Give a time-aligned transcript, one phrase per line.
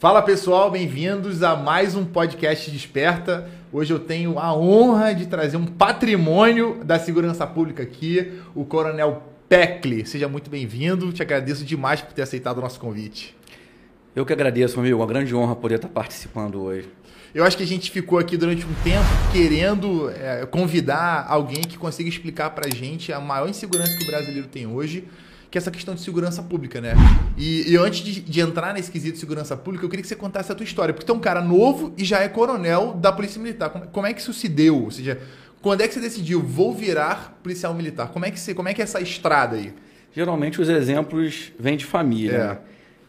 [0.00, 3.50] Fala pessoal, bem-vindos a mais um podcast Desperta.
[3.70, 9.22] Hoje eu tenho a honra de trazer um patrimônio da segurança pública aqui, o Coronel
[9.46, 10.06] Peckley.
[10.06, 13.36] Seja muito bem-vindo, te agradeço demais por ter aceitado o nosso convite.
[14.16, 16.88] Eu que agradeço, amigo, uma grande honra poder estar participando hoje.
[17.34, 21.76] Eu acho que a gente ficou aqui durante um tempo querendo é, convidar alguém que
[21.76, 25.04] consiga explicar pra gente a maior insegurança que o brasileiro tem hoje
[25.50, 26.94] que é essa questão de segurança pública, né?
[27.36, 30.14] E, e antes de, de, entrar nesse quesito de segurança pública, eu queria que você
[30.14, 33.10] contasse a tua história, porque tu é um cara novo e já é coronel da
[33.10, 33.70] Polícia Militar.
[33.70, 34.84] Como, como é que isso se deu?
[34.84, 35.20] Ou seja,
[35.60, 38.08] quando é que você decidiu, vou virar policial militar?
[38.08, 39.74] Como é que, você, como é, que é essa estrada aí?
[40.14, 42.36] Geralmente os exemplos vêm de família.
[42.36, 42.38] É.
[42.38, 42.58] Né?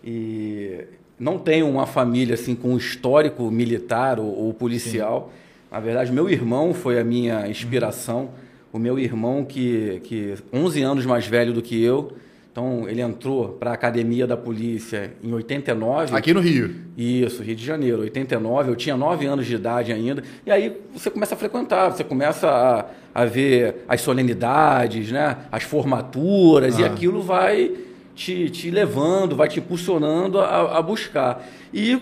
[0.04, 0.84] E
[1.20, 5.32] não tenho uma família assim com histórico militar ou, ou policial.
[5.32, 5.42] Sim.
[5.72, 8.22] Na verdade, meu irmão foi a minha inspiração.
[8.22, 8.30] Uhum.
[8.74, 12.14] O meu irmão, que, que 11 anos mais velho do que eu,
[12.52, 16.14] então, ele entrou para a academia da polícia em 89.
[16.14, 16.76] Aqui no Rio?
[16.98, 18.72] Isso, Rio de Janeiro, 89.
[18.72, 20.22] Eu tinha 9 anos de idade ainda.
[20.46, 25.38] E aí você começa a frequentar, você começa a, a ver as solenidades, né?
[25.50, 26.82] as formaturas, ah.
[26.82, 27.72] e aquilo vai
[28.14, 31.48] te, te levando, vai te impulsionando a, a buscar.
[31.74, 32.02] E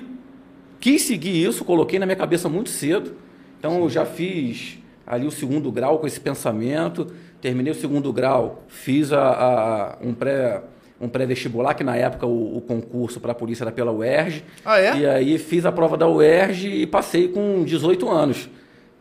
[0.80, 3.12] quis seguir isso, coloquei na minha cabeça muito cedo.
[3.60, 3.82] Então, Sim.
[3.82, 7.08] eu já fiz ali o segundo grau com esse pensamento
[7.42, 10.62] terminei o segundo grau, fiz a, a um pré
[11.02, 14.44] um pré-vestibular, que na época o, o concurso para a polícia era pela UERJ.
[14.66, 14.98] Ah, é?
[14.98, 18.50] E aí fiz a prova da UERJ e passei com 18 anos.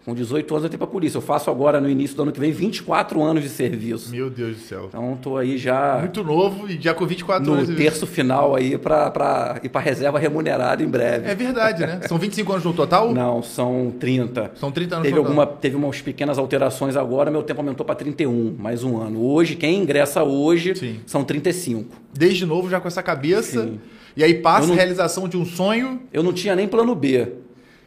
[0.09, 1.19] Com 18 anos eu tenho para a polícia.
[1.19, 4.11] Eu faço agora, no início do ano que vem, 24 anos de serviço.
[4.11, 4.87] Meu Deus do céu.
[4.89, 5.99] Então estou aí já.
[5.99, 7.69] Muito novo e já com 24 no anos.
[7.69, 11.29] No terço final aí para ir para reserva remunerada em breve.
[11.29, 12.01] É verdade, né?
[12.09, 13.13] São 25 anos no total?
[13.13, 14.53] Não, são 30.
[14.55, 15.19] São 30 anos teve.
[15.19, 19.23] Alguma, teve umas pequenas alterações agora, meu tempo aumentou para 31, mais um ano.
[19.23, 21.01] Hoje, quem ingressa hoje Sim.
[21.05, 21.85] são 35.
[22.15, 23.65] Desde novo, já com essa cabeça.
[23.65, 23.79] Sim.
[24.17, 26.01] E aí passa não, a realização de um sonho.
[26.11, 27.29] Eu não tinha nem plano B.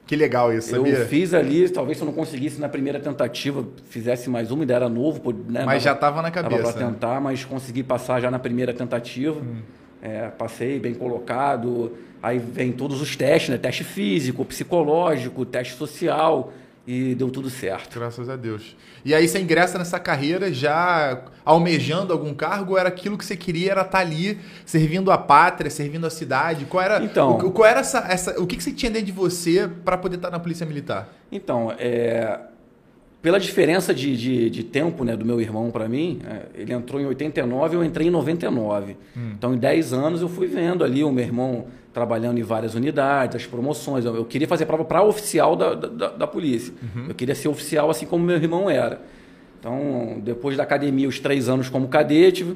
[0.06, 0.94] Que legal isso, sabia?
[0.94, 4.74] Eu fiz ali, talvez se eu não conseguisse na primeira tentativa, fizesse mais uma, ainda
[4.74, 5.34] era novo.
[5.48, 6.56] Né, mas já estava na cabeça.
[6.56, 9.40] Estava para tentar, mas consegui passar já na primeira tentativa.
[9.40, 9.62] Hum.
[10.02, 11.94] É, passei bem colocado.
[12.22, 13.58] Aí vem todos os testes, né?
[13.58, 16.52] Teste físico, psicológico, teste social
[16.86, 18.00] e deu tudo certo.
[18.00, 18.76] Graças a Deus.
[19.06, 23.36] E aí você ingressa nessa carreira já almejando algum cargo ou era aquilo que você
[23.36, 26.66] queria era estar tá ali servindo a pátria, servindo a cidade?
[26.66, 29.12] Qual era, então, o, qual era essa, essa, o que, que você tinha dentro de
[29.12, 31.10] você para poder estar tá na Polícia Militar?
[31.32, 32.40] Então, é,
[33.22, 37.00] pela diferença de, de, de, tempo né, do meu irmão para mim, é, ele entrou
[37.00, 38.98] em 89 eu entrei em 99.
[39.16, 39.34] Hum.
[39.38, 43.38] Então, em 10 anos eu fui vendo ali o meu irmão trabalhando em várias unidades,
[43.38, 44.06] as promoções.
[44.06, 46.74] Eu, eu queria fazer prova para oficial da, da, da polícia.
[46.82, 47.08] Uhum.
[47.10, 49.02] Eu queria ser oficial assim como meu irmão era.
[49.60, 52.56] Então, depois da academia, os três anos como cadete,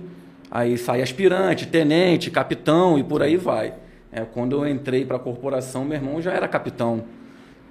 [0.50, 3.74] aí sai aspirante, tenente, capitão e por aí vai.
[4.12, 7.04] É, quando eu entrei para a corporação, meu irmão já era capitão.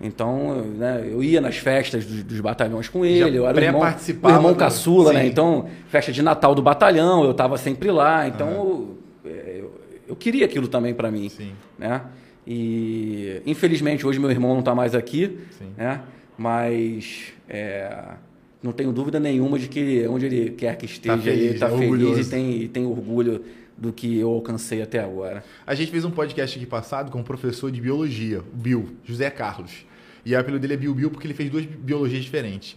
[0.00, 3.60] Então, né, eu ia nas festas dos, dos batalhões com ele, já eu era o
[3.60, 4.58] irmão, o irmão do...
[4.58, 5.26] caçula, né?
[5.26, 8.28] Então, festa de Natal do batalhão, eu estava sempre lá.
[8.28, 8.96] Então, uhum.
[9.24, 9.72] eu, eu,
[10.14, 11.28] queria aquilo também para mim.
[11.28, 11.52] Sim.
[11.78, 12.02] Né?
[12.46, 15.72] E, infelizmente, hoje meu irmão não está mais aqui, Sim.
[15.76, 16.02] né?
[16.36, 18.14] mas é,
[18.62, 21.68] não tenho dúvida nenhuma de que onde ele quer que esteja, tá feliz, ele está
[21.68, 23.44] é feliz e tem, e tem orgulho
[23.76, 25.44] do que eu alcancei até agora.
[25.66, 29.30] A gente fez um podcast aqui passado com um professor de biologia, o Bill, José
[29.30, 29.86] Carlos.
[30.24, 32.76] E o apelido dele é Bill Bill porque ele fez duas biologias diferentes.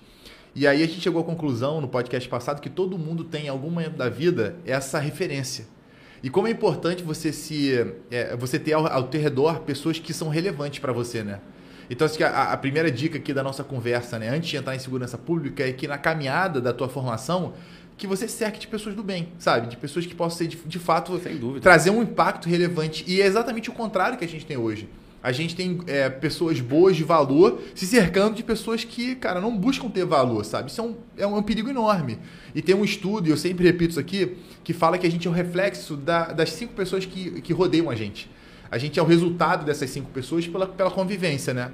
[0.56, 3.50] E aí a gente chegou à conclusão no podcast passado que todo mundo tem em
[3.50, 5.66] algum momento da vida essa referência.
[6.24, 7.74] E como é importante você se
[8.10, 11.40] é, você ter ao, ao teu redor pessoas que são relevantes para você, né?
[11.90, 14.76] Então, acho que a, a, primeira dica aqui da nossa conversa, né, antes de entrar
[14.76, 17.54] em segurança pública, é que na caminhada da tua formação,
[17.98, 19.68] que você cerque de pessoas do bem, sabe?
[19.68, 21.20] De pessoas que possam ser, de, de fato,
[21.62, 23.06] trazer um impacto relevante.
[23.08, 24.90] E é exatamente o contrário que a gente tem hoje.
[25.28, 29.58] A gente tem é, pessoas boas de valor se cercando de pessoas que, cara, não
[29.58, 30.70] buscam ter valor, sabe?
[30.72, 32.18] Isso é um, é um, perigo enorme.
[32.56, 35.28] E tem um estudo, e eu sempre repito isso aqui, que fala que a gente
[35.28, 38.32] é o reflexo da, das cinco pessoas que, que rodeiam a gente.
[38.72, 41.74] A gente é o resultado dessas cinco pessoas pela, pela convivência, né?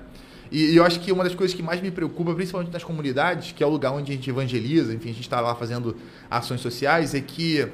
[0.52, 3.64] E, eu acho que uma das coisas que mais me preocupa, principalmente nas comunidades, que
[3.64, 5.96] é o lugar onde a gente evangeliza, enfim, a gente está lá fazendo
[6.28, 7.68] ações sociais, é que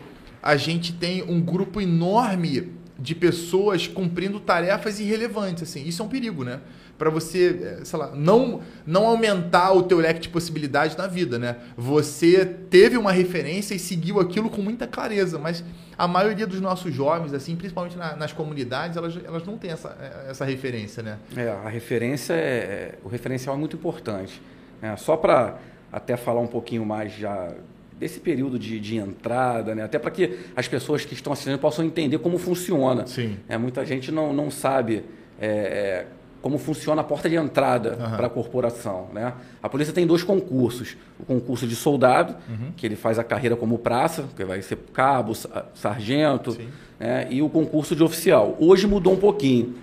[0.43, 5.87] a gente tem um grupo enorme de pessoas cumprindo tarefas irrelevantes, assim.
[5.87, 6.59] Isso é um perigo, né?
[6.97, 11.39] Para você, eh, sei lá, não, não aumentar o teu leque de possibilidades na vida,
[11.39, 11.55] né?
[11.77, 15.63] Você teve uma referência e seguiu aquilo com muita clareza, mas
[15.97, 19.95] a maioria dos nossos jovens, assim, principalmente na, nas comunidades, elas, elas não têm essa,
[20.27, 21.17] essa referência, né?
[21.37, 24.41] É, a referência é, é o referencial é muito importante.
[24.81, 25.57] É, só para
[25.91, 27.53] até falar um pouquinho mais já
[27.99, 29.83] desse período de, de entrada, né?
[29.83, 33.05] até para que as pessoas que estão assistindo possam entender como funciona.
[33.05, 33.37] Sim.
[33.49, 35.03] É, muita gente não, não sabe
[35.39, 36.05] é,
[36.41, 38.15] como funciona a porta de entrada Aham.
[38.17, 39.09] para a corporação.
[39.13, 39.33] Né?
[39.61, 40.95] A polícia tem dois concursos.
[41.19, 42.71] O concurso de soldado, Uhum.
[42.77, 46.57] que ele faz a carreira como praça, que vai ser cabo, sa- sargento,
[46.97, 47.27] né?
[47.29, 48.55] e o concurso de oficial.
[48.59, 49.75] Hoje mudou um pouquinho.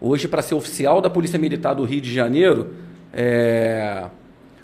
[0.00, 2.74] Hoje, para ser oficial da Polícia Militar do Rio de Janeiro,
[3.12, 4.04] é,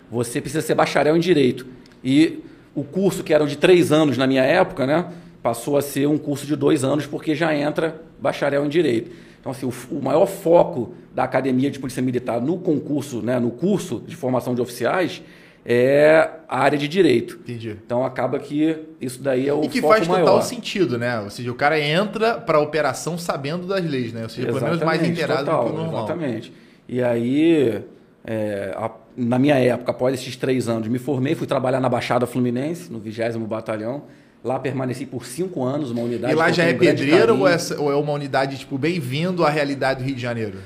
[0.09, 1.65] você precisa ser bacharel em Direito.
[2.03, 2.39] E
[2.75, 5.05] o curso, que era de três anos na minha época, né,
[5.43, 9.11] passou a ser um curso de dois anos, porque já entra bacharel em Direito.
[9.39, 13.49] Então, assim, o, o maior foco da Academia de Polícia Militar no concurso, né, no
[13.51, 15.21] curso de formação de oficiais,
[15.65, 17.39] é a área de Direito.
[17.43, 17.75] Entendi.
[17.85, 20.41] Então, acaba que isso daí é o E que foco faz total maior.
[20.41, 21.19] sentido, né?
[21.19, 24.23] Ou seja, o cara entra pra operação sabendo das leis, né?
[24.23, 26.03] Ou seja, pelo menos mais Exatamente, inteirado total, do que o normal.
[26.05, 26.53] Exatamente.
[26.89, 27.81] E aí,
[28.25, 32.25] é, a- na minha época, após esses três anos, me formei, fui trabalhar na Baixada
[32.25, 34.03] Fluminense, no 20 Batalhão.
[34.43, 36.33] Lá permaneci por cinco anos, uma unidade.
[36.33, 39.45] E lá que já é um pedreiro ou é, ou é uma unidade, tipo, bem-vindo
[39.45, 40.57] à realidade do Rio de Janeiro?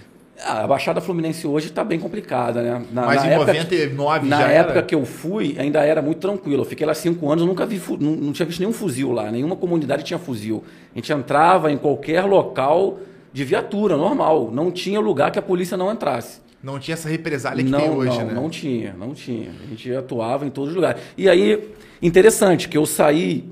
[0.43, 2.85] Ah, a Baixada Fluminense hoje está bem complicada, né?
[2.91, 4.83] Na, Mas na em época, 99 na já época era?
[4.83, 6.61] que eu fui, ainda era muito tranquilo.
[6.61, 9.55] Eu fiquei lá cinco anos, nunca vi, não, não tinha visto nenhum fuzil lá, nenhuma
[9.55, 10.63] comunidade tinha fuzil.
[10.93, 12.99] A gente entrava em qualquer local
[13.33, 14.51] de viatura, normal.
[14.51, 16.44] Não tinha lugar que a polícia não entrasse.
[16.65, 18.33] Não tinha essa represália que não, tem hoje, não, né?
[18.33, 19.51] não tinha, não tinha.
[19.63, 20.99] A gente atuava em todos os lugares.
[21.15, 21.63] E aí,
[22.01, 23.43] interessante, que eu saí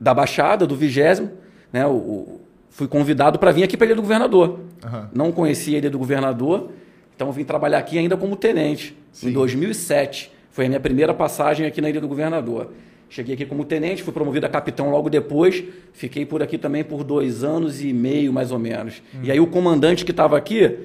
[0.00, 1.30] da Baixada, do vigésimo,
[1.72, 1.86] né?
[1.86, 4.58] o- o- fui convidado para vir aqui para a Ilha do Governador.
[4.84, 5.08] Aham.
[5.14, 6.70] Não conhecia a Ilha do Governador,
[7.14, 9.28] então eu vim trabalhar aqui ainda como tenente, Sim.
[9.28, 10.32] em 2007.
[10.50, 12.72] Foi a minha primeira passagem aqui na Ilha do Governador.
[13.08, 15.62] Cheguei aqui como tenente, fui promovido a capitão logo depois.
[15.92, 19.00] Fiquei por aqui também por dois anos e meio, mais ou menos.
[19.14, 19.18] Hum.
[19.22, 20.76] E aí o comandante que estava aqui,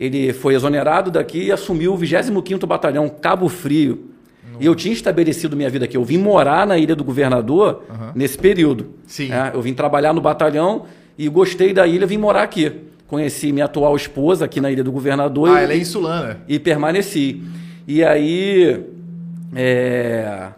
[0.00, 4.06] ele foi exonerado daqui e assumiu o 25º Batalhão, Cabo Frio.
[4.58, 5.96] E eu tinha estabelecido minha vida aqui.
[5.96, 8.12] Eu vim morar na Ilha do Governador Aham.
[8.14, 8.94] nesse período.
[9.06, 9.28] Sim.
[9.28, 9.50] né?
[9.54, 10.84] Eu vim trabalhar no batalhão
[11.16, 12.72] e gostei da ilha, vim morar aqui.
[13.06, 16.40] Conheci minha atual esposa aqui na Ilha do Governador Ah, e, ela é insulana.
[16.46, 17.42] e permaneci.
[17.88, 18.84] E aí
[19.54, 20.48] é,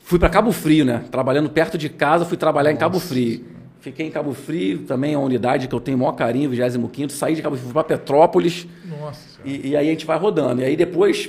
[0.00, 1.02] fui para Cabo Frio, né?
[1.10, 3.44] Trabalhando perto de casa, fui trabalhar em Cabo Frio.
[3.82, 7.10] Fiquei em Cabo Frio, também é uma unidade que eu tenho o maior carinho, 25º.
[7.10, 8.64] Saí de Cabo Frio, para Petrópolis.
[8.84, 9.40] Nossa.
[9.44, 10.62] E, e aí a gente vai rodando.
[10.62, 11.28] E aí depois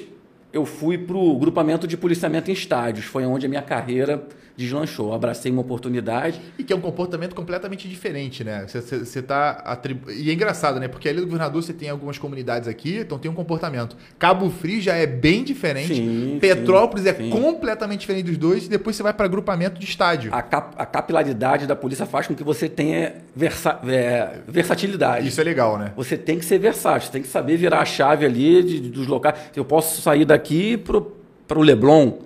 [0.53, 3.07] eu fui para o grupamento de policiamento em estádios.
[3.07, 5.13] Foi onde a minha carreira deslanchou.
[5.13, 6.39] Abracei uma oportunidade.
[6.57, 8.65] E que é um comportamento completamente diferente, né?
[8.67, 10.11] Você, você, você tá atribu...
[10.11, 10.87] E é engraçado, né?
[10.87, 13.95] Porque ali do governador você tem algumas comunidades aqui, então tem um comportamento.
[14.19, 15.95] Cabo Frio já é bem diferente.
[15.95, 17.29] Sim, Petrópolis sim, é sim.
[17.29, 18.65] completamente diferente dos dois.
[18.65, 20.33] E depois você vai para agrupamento de estádio.
[20.33, 25.27] A, cap- a capilaridade da polícia faz com que você tenha versa- é, versatilidade.
[25.27, 25.91] Isso é legal, né?
[25.95, 29.07] Você tem que ser versátil, tem que saber virar a chave ali de- de- dos
[29.07, 29.35] locais.
[29.55, 32.19] Eu posso sair daqui para o Leblon,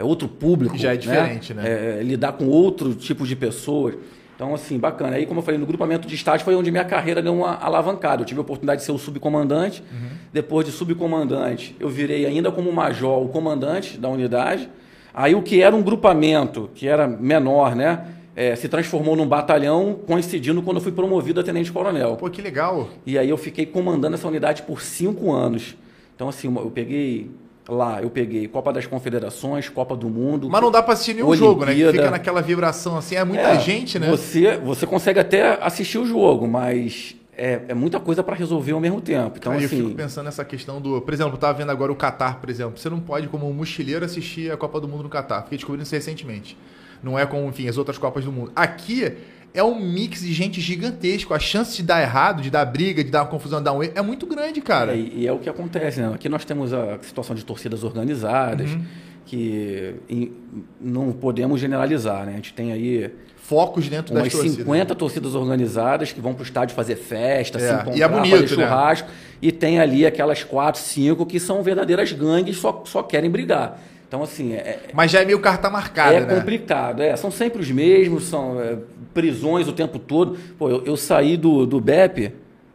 [0.00, 0.76] é outro público.
[0.78, 1.62] Já é diferente, né?
[1.66, 3.94] É, é, lidar com outro tipo de pessoas.
[4.34, 5.16] Então, assim, bacana.
[5.16, 8.22] Aí, como eu falei, no grupamento de estágio foi onde minha carreira deu uma alavancada.
[8.22, 9.82] Eu tive a oportunidade de ser o subcomandante.
[9.92, 10.08] Uhum.
[10.32, 14.70] Depois de subcomandante, eu virei ainda como major o comandante da unidade.
[15.12, 18.06] Aí, o que era um grupamento, que era menor, né?
[18.34, 22.16] é, se transformou num batalhão, coincidindo quando eu fui promovido a tenente-coronel.
[22.16, 22.88] Pô, que legal.
[23.04, 25.76] E aí eu fiquei comandando essa unidade por cinco anos.
[26.14, 27.30] Então, assim, eu peguei
[27.70, 30.48] lá, eu peguei Copa das Confederações, Copa do Mundo.
[30.50, 31.52] Mas não dá pra assistir nenhum Olimpíada.
[31.52, 31.74] jogo, né?
[31.74, 33.14] Que fica naquela vibração assim.
[33.16, 34.08] É muita É, gente, né?
[34.10, 38.80] Você, você consegue até assistir o jogo, mas é, é muita coisa para resolver ao
[38.80, 39.32] mesmo tempo.
[39.38, 41.00] Então, eu assim, fico pensando nessa questão do.
[41.00, 42.78] Por exemplo, eu tava vendo agora o Catar, por exemplo.
[42.78, 45.42] Você não pode, como mochileiro, assistir a Copa do Mundo no Catar.
[45.44, 46.56] Fiquei descobrindo isso recentemente.
[47.02, 48.52] Não é como, enfim, as outras Copas do Mundo.
[48.54, 49.10] Aqui
[49.52, 51.34] é um mix de gente gigantesco.
[51.34, 53.82] A chance de dar errado, de dar briga, de dar uma confusão, de dar um
[53.82, 54.92] erro, é muito grande, cara.
[54.92, 56.12] É, e é o que acontece, né?
[56.14, 58.82] Aqui nós temos a situação de torcidas organizadas, Uhum.
[59.26, 60.32] que em-
[60.80, 62.32] não podemos generalizar, né?
[62.32, 64.58] A gente tem aí Focos dentro umas das torcidas.
[64.58, 68.08] 50 torcidas organizadas que vão para o estádio fazer festa, É, se e encontrar, é
[68.08, 68.62] bonito, fazer né?
[68.64, 69.08] churrasco.
[69.42, 73.80] E tem ali aquelas quatro, cinco que são verdadeiras gangues, só, só querem brigar.
[74.10, 76.34] Então, assim, é, Mas já é meio carta marcada, é né?
[76.34, 77.00] complicado.
[77.00, 78.76] É, são sempre os mesmos, são é,
[79.14, 80.36] prisões o tempo todo.
[80.58, 82.32] Pô, eu, eu saí do, do BEP,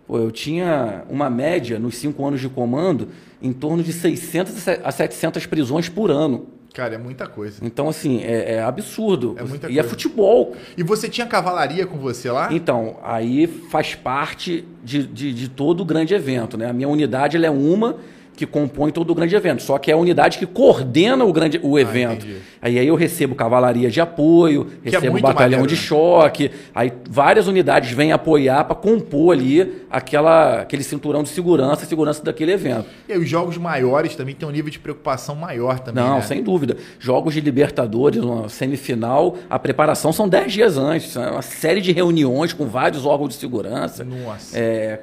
[0.08, 3.10] pô, eu tinha uma média nos cinco anos de comando
[3.42, 6.48] em torno de 600 a 700 prisões por ano.
[6.74, 7.60] Cara, é muita coisa.
[7.62, 9.36] Então, assim, é, é absurdo.
[9.38, 9.90] É muita e é coisa.
[9.90, 10.56] futebol.
[10.78, 12.48] E você tinha cavalaria com você lá?
[12.50, 16.58] Então, aí faz parte de, de, de todo o grande evento.
[16.58, 16.70] Né?
[16.70, 17.98] A minha unidade ela é uma
[18.36, 19.64] que compõem todo o grande evento.
[19.64, 22.26] Só que é a unidade que coordena o, grande, o evento.
[22.28, 25.76] Ah, aí, aí eu recebo cavalaria de apoio, que é recebo é batalhão maneiro, de
[25.76, 25.82] né?
[25.82, 26.52] choque.
[26.74, 32.52] Aí várias unidades vêm apoiar para compor ali aquela, aquele cinturão de segurança, segurança daquele
[32.52, 32.86] evento.
[33.08, 36.04] E aí, os jogos maiores também têm um nível de preocupação maior também.
[36.04, 36.22] Não, né?
[36.22, 36.78] sem dúvida.
[37.00, 41.16] Jogos de Libertadores, uma semifinal, a preparação são 10 dias antes.
[41.16, 44.04] É uma série de reuniões com vários órgãos de segurança.
[44.04, 44.58] Nossa.
[44.58, 45.00] É,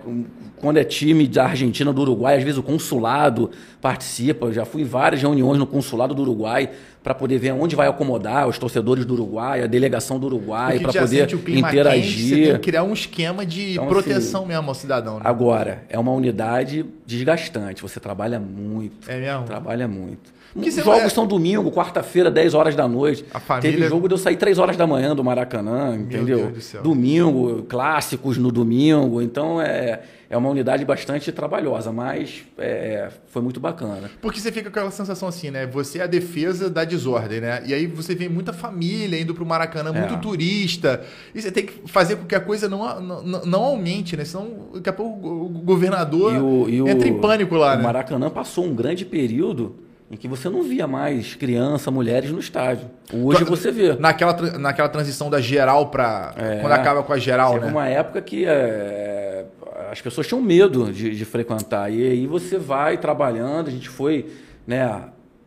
[0.63, 3.51] quando é time da Argentina, do Uruguai, às vezes o consulado
[3.81, 4.47] participa.
[4.47, 6.71] Eu já fui em várias reuniões no consulado do Uruguai
[7.03, 10.93] para poder ver onde vai acomodar os torcedores do Uruguai, a delegação do Uruguai, para
[10.93, 12.15] poder interagir.
[12.15, 15.17] Quente, você tem que criar um esquema de então, assim, proteção assim, mesmo ao cidadão.
[15.17, 15.23] Né?
[15.25, 17.83] Agora, é uma unidade desgastante.
[17.83, 19.11] Você trabalha muito.
[19.11, 19.43] É mesmo?
[19.43, 20.33] Trabalha muito.
[20.55, 21.09] Os jogos é...
[21.09, 23.25] são domingo, quarta-feira, 10 horas da noite.
[23.33, 23.73] A família...
[23.73, 26.53] Teve jogo de eu sair 3 horas da manhã do Maracanã, entendeu?
[26.83, 29.23] Domingo, clássicos no domingo.
[29.23, 34.11] Então é, é uma unidade bastante trabalhosa, mas é, foi muito bacana.
[34.21, 35.67] Porque você fica com aquela sensação assim, né?
[35.67, 37.63] Você é a defesa da desordem, né?
[37.67, 40.17] E aí você vê muita família indo pro Maracanã, muito é.
[40.17, 41.03] turista.
[41.35, 44.25] E você tem que fazer com que a coisa não, não, não aumente, né?
[44.25, 47.77] Senão daqui a pouco o governador e o, e entra o, em pânico lá, o
[47.77, 47.81] né?
[47.81, 49.77] O Maracanã passou um grande período
[50.13, 52.87] em que você não via mais criança, mulheres no estádio.
[53.11, 53.95] Hoje você vê.
[53.95, 56.35] Naquela, naquela transição da geral para.
[56.37, 57.67] É, quando acaba com a geral, né?
[57.69, 59.47] uma época que é,
[59.91, 61.91] as pessoas tinham medo de, de frequentar.
[61.91, 64.27] E aí você vai trabalhando, a gente foi.
[64.67, 64.87] Né,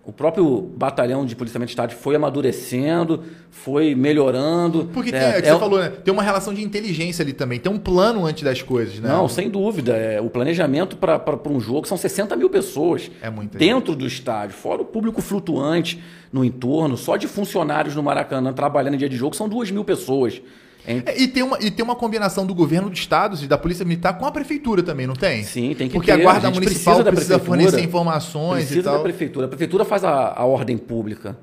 [0.05, 4.87] o próprio batalhão de policiamento de estádio foi amadurecendo, foi melhorando.
[4.93, 5.89] Porque tem, é, é que é, você falou, né?
[5.89, 9.09] tem uma relação de inteligência ali também, tem um plano antes das coisas, né?
[9.09, 9.93] Não, sem dúvida.
[9.93, 13.99] É, o planejamento para um jogo são 60 mil pessoas é dentro gente.
[14.01, 18.97] do estádio, fora o público flutuante no entorno, só de funcionários no Maracanã trabalhando em
[18.97, 20.39] dia de jogo são 2 mil pessoas.
[20.87, 23.83] É, e, tem uma, e tem uma combinação do governo do estado e da polícia
[23.83, 25.43] militar com a prefeitura também, não tem?
[25.43, 26.19] Sim, tem que Porque ter.
[26.19, 28.97] a guarda a municipal precisa, precisa fornecer informações precisa e tal.
[28.97, 29.45] da prefeitura.
[29.45, 31.35] A prefeitura faz a, a ordem pública.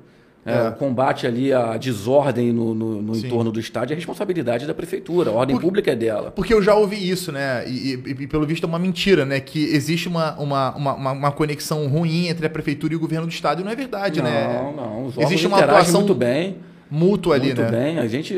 [0.45, 0.69] É, é.
[0.69, 5.29] O combate ali à desordem no, no, no entorno do estádio é responsabilidade da prefeitura.
[5.29, 6.31] A ordem pública é dela.
[6.31, 7.65] Porque eu já ouvi isso, né?
[7.67, 9.39] E, e, e, pelo visto é uma mentira, né?
[9.39, 13.31] Que existe uma, uma, uma, uma, conexão ruim entre a prefeitura e o governo do
[13.31, 13.61] estado.
[13.61, 14.61] E não é verdade, não, né?
[14.61, 15.05] Não, não.
[15.05, 16.57] Os existe uma atuação muito bem
[16.93, 17.71] mútuo ali, Muito né?
[17.71, 17.97] bem.
[17.97, 18.35] A gente,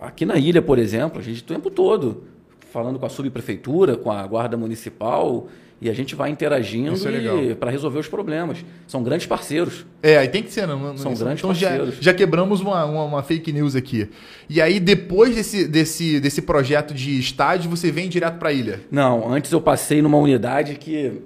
[0.00, 2.24] aqui na ilha, por exemplo, a gente o tempo todo
[2.70, 5.48] falando com a subprefeitura, com a guarda municipal,
[5.80, 8.58] e a gente vai interagindo é para resolver os problemas.
[8.86, 9.86] São grandes parceiros.
[10.02, 11.96] É, aí tem que ser, não, não São grandes então parceiros.
[11.96, 14.10] Já, já quebramos uma, uma, uma, fake news aqui.
[14.48, 18.80] E aí, depois desse, desse, desse projeto de estádio, você vem direto para a ilha?
[18.90, 21.22] Não, antes eu passei numa unidade que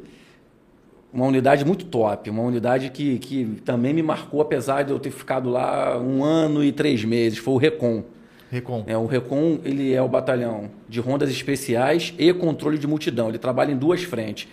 [1.14, 5.12] uma unidade muito top, uma unidade que, que também me marcou, apesar de eu ter
[5.12, 8.02] ficado lá um ano e três meses, foi o Recon.
[8.50, 8.83] Recon.
[8.88, 13.28] É, o Recon ele é o batalhão de rondas especiais e controle de multidão.
[13.28, 14.49] Ele trabalha em duas frentes.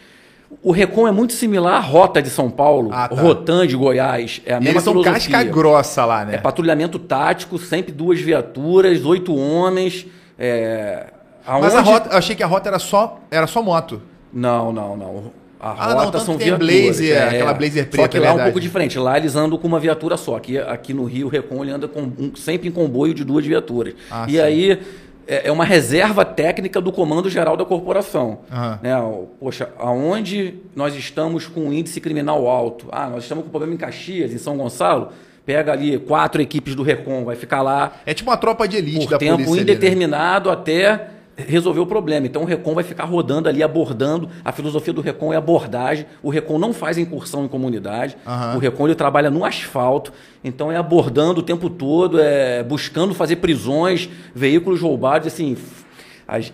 [0.61, 3.19] O Recon é muito similar à Rota de São Paulo, ah, tá.
[3.19, 4.41] Rotan de Goiás.
[4.45, 6.35] É a mesma Eles são casca grossa lá, né?
[6.35, 10.05] É patrulhamento tático, sempre duas viaturas, oito homens.
[10.37, 11.07] É...
[11.45, 11.65] Aonde...
[11.65, 14.01] Mas a rota, eu achei que a rota era só, era só moto.
[14.31, 15.40] Não, não, não.
[15.61, 16.67] A ah, rota não, são viaturas.
[16.67, 18.01] Blazer, é, aquela Blazer preta.
[18.01, 18.97] Só que lá é um pouco diferente.
[18.97, 20.35] Lá eles andam com uma viatura só.
[20.35, 23.45] Aqui, aqui no Rio, o Recon ele anda com, um, sempre em comboio de duas
[23.45, 23.93] viaturas.
[24.09, 24.39] Ah, e sim.
[24.39, 24.79] aí
[25.27, 28.39] é, é uma reserva técnica do Comando Geral da Corporação.
[28.51, 28.77] Uhum.
[28.81, 29.25] Né?
[29.39, 32.87] Poxa, aonde nós estamos com um índice criminal alto?
[32.91, 35.09] Ah, nós estamos com problema em Caxias, em São Gonçalo.
[35.45, 37.93] Pega ali quatro equipes do Recon, vai ficar lá.
[38.03, 40.61] É tipo uma tropa de elite por da tempo polícia indeterminado ali, né?
[40.61, 41.07] até
[41.47, 42.25] resolver o problema.
[42.25, 44.29] Então o Recon vai ficar rodando ali, abordando.
[44.43, 46.05] A filosofia do Recon é abordagem.
[46.21, 48.17] O Recon não faz incursão em comunidade.
[48.25, 48.55] Uhum.
[48.55, 50.11] O Recon ele trabalha no asfalto.
[50.43, 55.55] Então é abordando o tempo todo, é buscando fazer prisões, veículos roubados, assim.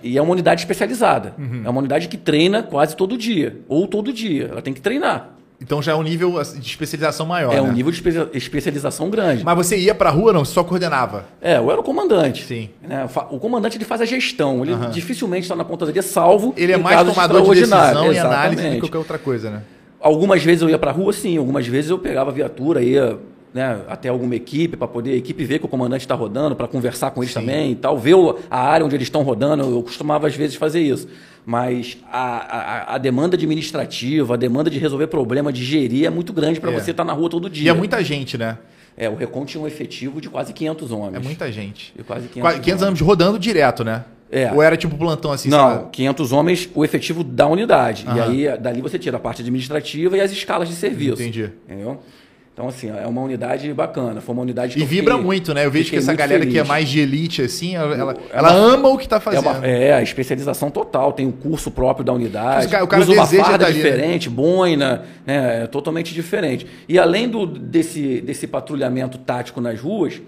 [0.02, 1.36] E é uma unidade especializada.
[1.38, 1.62] Uhum.
[1.64, 3.62] É uma unidade que treina quase todo dia.
[3.68, 4.50] Ou todo dia.
[4.52, 5.37] Ela tem que treinar.
[5.60, 7.52] Então já é um nível assim, de especialização maior.
[7.52, 7.62] É né?
[7.62, 8.02] um nível de
[8.34, 9.44] especialização grande.
[9.44, 10.46] Mas você ia para a rua não?
[10.46, 11.26] Você só coordenava?
[11.42, 12.46] É, eu era o comandante.
[12.46, 12.70] Sim.
[12.82, 13.08] Né?
[13.32, 14.64] O comandante ele faz a gestão.
[14.64, 14.90] Ele uhum.
[14.92, 16.54] dificilmente está na pontaria, salvo.
[16.56, 19.64] Ele é mais tomador de decisão e análise do que qualquer outra coisa, né?
[20.00, 21.38] Algumas vezes eu ia para a rua, sim.
[21.38, 23.18] Algumas vezes eu pegava a viatura, ia
[23.58, 26.68] né, até alguma equipe para poder a equipe ver que o comandante está rodando, para
[26.68, 27.40] conversar com eles sim.
[27.40, 28.16] também e tal, ver
[28.52, 29.64] a área onde eles estão rodando.
[29.64, 31.08] Eu costumava às vezes fazer isso.
[31.44, 32.20] Mas a,
[32.92, 36.72] a, a, demanda administrativa, a demanda de resolver problema, de gerir é muito grande para
[36.72, 36.80] é.
[36.80, 37.66] você estar tá na rua todo dia.
[37.66, 38.60] E é muita gente, né?
[38.96, 41.16] É, o Recon tinha um efetivo de quase 500 homens.
[41.16, 41.94] É muita gente.
[41.96, 44.06] De quase 500, 500 homens rodando direto, né?
[44.30, 44.52] É.
[44.52, 45.50] Ou era tipo plantão assim?
[45.50, 45.90] Não, sabe?
[45.94, 48.06] 500 homens, o efetivo da unidade.
[48.06, 48.16] Uhum.
[48.16, 51.22] E aí, dali você tira a parte administrativa e as escalas de serviço.
[51.22, 51.50] Entendi.
[51.66, 52.02] Entendeu?
[52.58, 54.20] Então, assim, é uma unidade bacana.
[54.20, 55.64] Foi uma unidade que E vibra fiquei, muito, né?
[55.64, 56.56] Eu vejo que essa galera feliz.
[56.56, 59.46] que é mais de elite, assim, ela, ela, ama o que está fazendo.
[59.46, 61.14] É, uma, é, a especialização total.
[61.14, 62.66] Tem o um curso próprio da unidade.
[62.66, 64.42] O cara, o cara usa uma farda tá diferente, ali, né?
[64.42, 65.66] boina, né?
[65.66, 66.66] É totalmente diferente.
[66.90, 70.20] E além do, desse, desse patrulhamento tático nas ruas,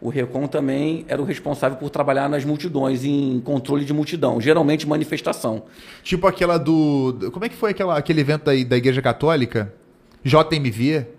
[0.00, 4.88] o Recon também era o responsável por trabalhar nas multidões, em controle de multidão, geralmente
[4.88, 5.62] manifestação.
[6.02, 7.30] Tipo aquela do.
[7.32, 9.72] Como é que foi aquela, aquele evento da, da Igreja Católica?
[10.24, 11.14] JMV?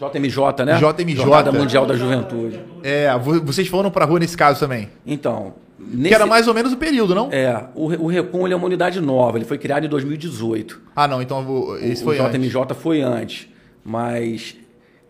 [0.00, 0.78] JMJ, né?
[0.78, 1.16] JMJ.
[1.16, 2.60] Jornada Mundial da Juventude.
[2.82, 3.10] É,
[3.44, 4.88] vocês foram pra rua nesse caso também?
[5.06, 5.54] Então.
[5.78, 6.08] Nesse...
[6.08, 7.28] Que era mais ou menos o período, não?
[7.30, 10.80] É, o, o Recon ele é uma unidade nova, ele foi criado em 2018.
[10.94, 12.40] Ah, não, então esse o, foi o antes.
[12.40, 13.48] JMJ foi antes.
[13.84, 14.56] Mas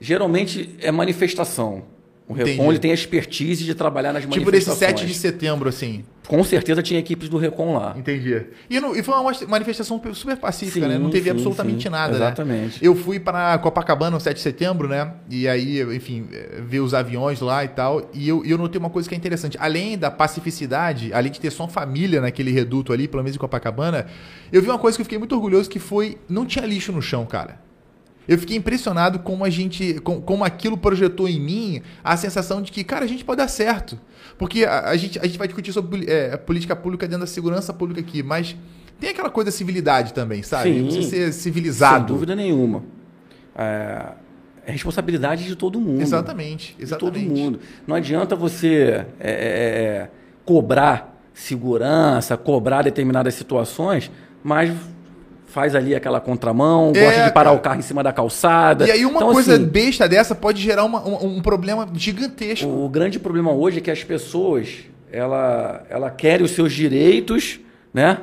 [0.00, 1.82] geralmente é manifestação.
[2.30, 4.78] O Recon ele tem a expertise de trabalhar nas tipo manifestações.
[4.78, 6.04] Tipo desse 7 de setembro, assim.
[6.28, 7.92] Com certeza tinha equipes do Recon lá.
[7.98, 8.40] Entendi.
[8.70, 10.96] E, não, e foi uma manifestação super pacífica, sim, né?
[10.96, 11.88] Não teve sim, absolutamente sim.
[11.88, 12.74] nada, Exatamente.
[12.74, 12.78] Né?
[12.82, 15.12] Eu fui para Copacabana no 7 de setembro, né?
[15.28, 16.28] E aí, enfim,
[16.68, 18.08] ver os aviões lá e tal.
[18.14, 19.58] E eu, eu notei uma coisa que é interessante.
[19.60, 24.06] Além da pacificidade, além de ter só família naquele reduto ali, pelo menos em Copacabana,
[24.52, 26.16] eu vi uma coisa que eu fiquei muito orgulhoso, que foi...
[26.28, 27.69] Não tinha lixo no chão, cara.
[28.30, 32.70] Eu fiquei impressionado como a gente, com, como aquilo projetou em mim a sensação de
[32.70, 33.98] que, cara, a gente pode dar certo.
[34.38, 37.74] Porque a, a gente, a gente vai discutir sobre é, política pública dentro da segurança
[37.74, 38.54] pública aqui, mas
[39.00, 40.72] tem aquela coisa da civilidade também, sabe?
[40.72, 42.06] Sim, Você ser civilizado.
[42.06, 42.84] Sem dúvida nenhuma.
[43.52, 44.12] É,
[44.64, 46.00] é responsabilidade de todo mundo.
[46.00, 47.18] Exatamente, exatamente.
[47.18, 47.60] De todo mundo.
[47.84, 50.10] Não adianta você é, é, é
[50.44, 54.08] cobrar segurança, cobrar determinadas situações,
[54.40, 54.72] mas
[55.50, 57.52] faz ali aquela contramão, é, gosta de parar cara.
[57.52, 58.86] o carro em cima da calçada.
[58.86, 62.68] E aí uma então, coisa assim, besta dessa pode gerar uma, um, um, problema gigantesco.
[62.68, 64.68] O, o, grande problema hoje é que as pessoas,
[65.10, 67.58] ela, ela querem os seus direitos,
[67.92, 68.18] né?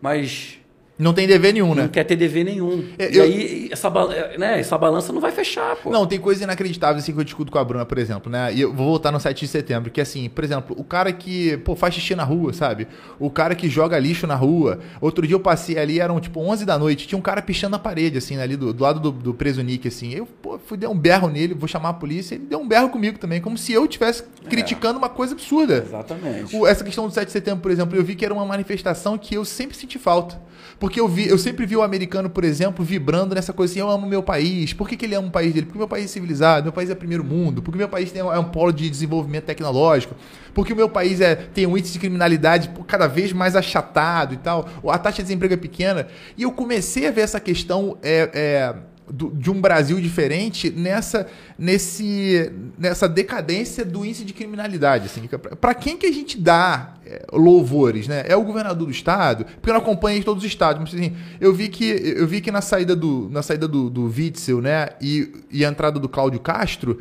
[0.00, 0.57] Mas
[0.98, 1.82] não tem dever nenhum, né?
[1.82, 2.84] Não quer ter dever nenhum.
[2.98, 3.22] É, e eu...
[3.22, 3.88] aí, essa,
[4.36, 5.90] né, essa balança não vai fechar, pô.
[5.90, 8.52] Não, tem coisa inacreditável assim que eu discuto com a Bruna, por exemplo, né?
[8.52, 11.56] E eu vou voltar no 7 de setembro, que assim, por exemplo, o cara que,
[11.58, 12.88] pô, faz xixi na rua, sabe?
[13.18, 14.80] O cara que joga lixo na rua.
[15.00, 17.78] Outro dia eu passei ali, eram tipo 11 da noite, tinha um cara pichando na
[17.78, 20.12] parede, assim, ali do, do lado do, do preso Nick, assim.
[20.12, 22.88] Eu, pô, fui dar um berro nele, vou chamar a polícia, ele deu um berro
[22.88, 24.48] comigo também, como se eu estivesse é.
[24.48, 25.84] criticando uma coisa absurda.
[25.86, 26.56] Exatamente.
[26.56, 29.16] O, essa questão do 7 de setembro, por exemplo, eu vi que era uma manifestação
[29.16, 30.48] que eu sempre senti falta.
[30.78, 33.90] Porque eu vi, eu sempre vi o americano, por exemplo, vibrando nessa coisa assim, eu
[33.90, 34.72] amo meu país.
[34.72, 35.66] Por que, que ele ama o país dele?
[35.66, 38.38] Porque meu país é civilizado, meu país é primeiro mundo, porque meu país tem, é
[38.38, 40.14] um polo de desenvolvimento tecnológico,
[40.54, 44.36] porque o meu país é, tem um índice de criminalidade cada vez mais achatado e
[44.36, 46.06] tal, a taxa de desemprego é pequena.
[46.36, 48.74] E eu comecei a ver essa questão é, é,
[49.10, 51.26] do, de um Brasil diferente nessa,
[51.58, 55.06] nesse, nessa decadência do índice de criminalidade.
[55.06, 55.28] Assim,
[55.60, 58.06] para quem que a gente dá é, louvores?
[58.08, 58.24] Né?
[58.26, 59.44] É o governador do estado?
[59.44, 62.50] Porque eu não acompanho todos os estados, mas assim, eu vi que, eu vi que
[62.50, 66.40] na saída do, na saída do, do Witzel né, e, e a entrada do Cláudio
[66.40, 66.98] Castro,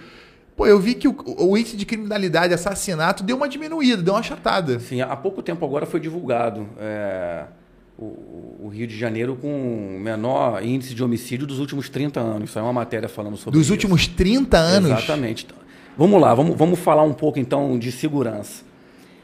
[0.55, 4.21] Pô, eu vi que o, o, índice de criminalidade, assassinato, deu uma diminuída, deu uma
[4.21, 4.79] achatada.
[4.79, 6.67] Sim, há pouco tempo agora foi divulgado.
[6.79, 7.45] É
[7.97, 12.49] o, o, Rio de Janeiro com o menor índice de homicídio dos últimos 30 anos.
[12.49, 13.73] Isso é uma matéria falando sobre Dos isso.
[13.73, 14.91] últimos 30 anos?
[14.91, 15.47] Exatamente.
[15.97, 18.63] Vamos lá, vamos, vamos falar um pouco então de segurança.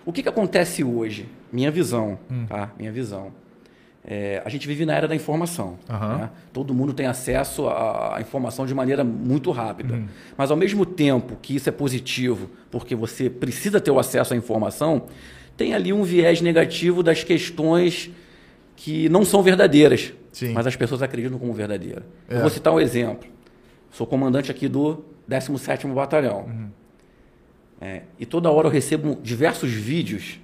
[0.06, 1.28] O que, que acontece hoje?
[1.52, 2.46] Minha visão, hum.
[2.48, 2.72] tá?
[2.78, 3.32] Minha visão.
[4.06, 5.78] É, a gente vive na era da informação.
[5.90, 6.18] Uhum.
[6.18, 6.30] Né?
[6.52, 9.94] Todo mundo tem acesso à informação de maneira muito rápida.
[9.94, 10.08] Uhum.
[10.36, 14.38] Mas, ao mesmo tempo que isso é positivo, porque você precisa ter o acesso à
[14.38, 15.04] informação,
[15.56, 18.10] tem ali um viés negativo das questões
[18.76, 20.54] que não são verdadeiras, Sim.
[20.54, 22.06] mas as pessoas acreditam como verdadeira.
[22.30, 22.36] É.
[22.36, 23.28] Eu vou citar um exemplo.
[23.92, 26.46] Sou comandante aqui do 17º Batalhão.
[26.46, 26.70] Uhum.
[27.80, 30.40] É, e toda hora eu recebo diversos vídeos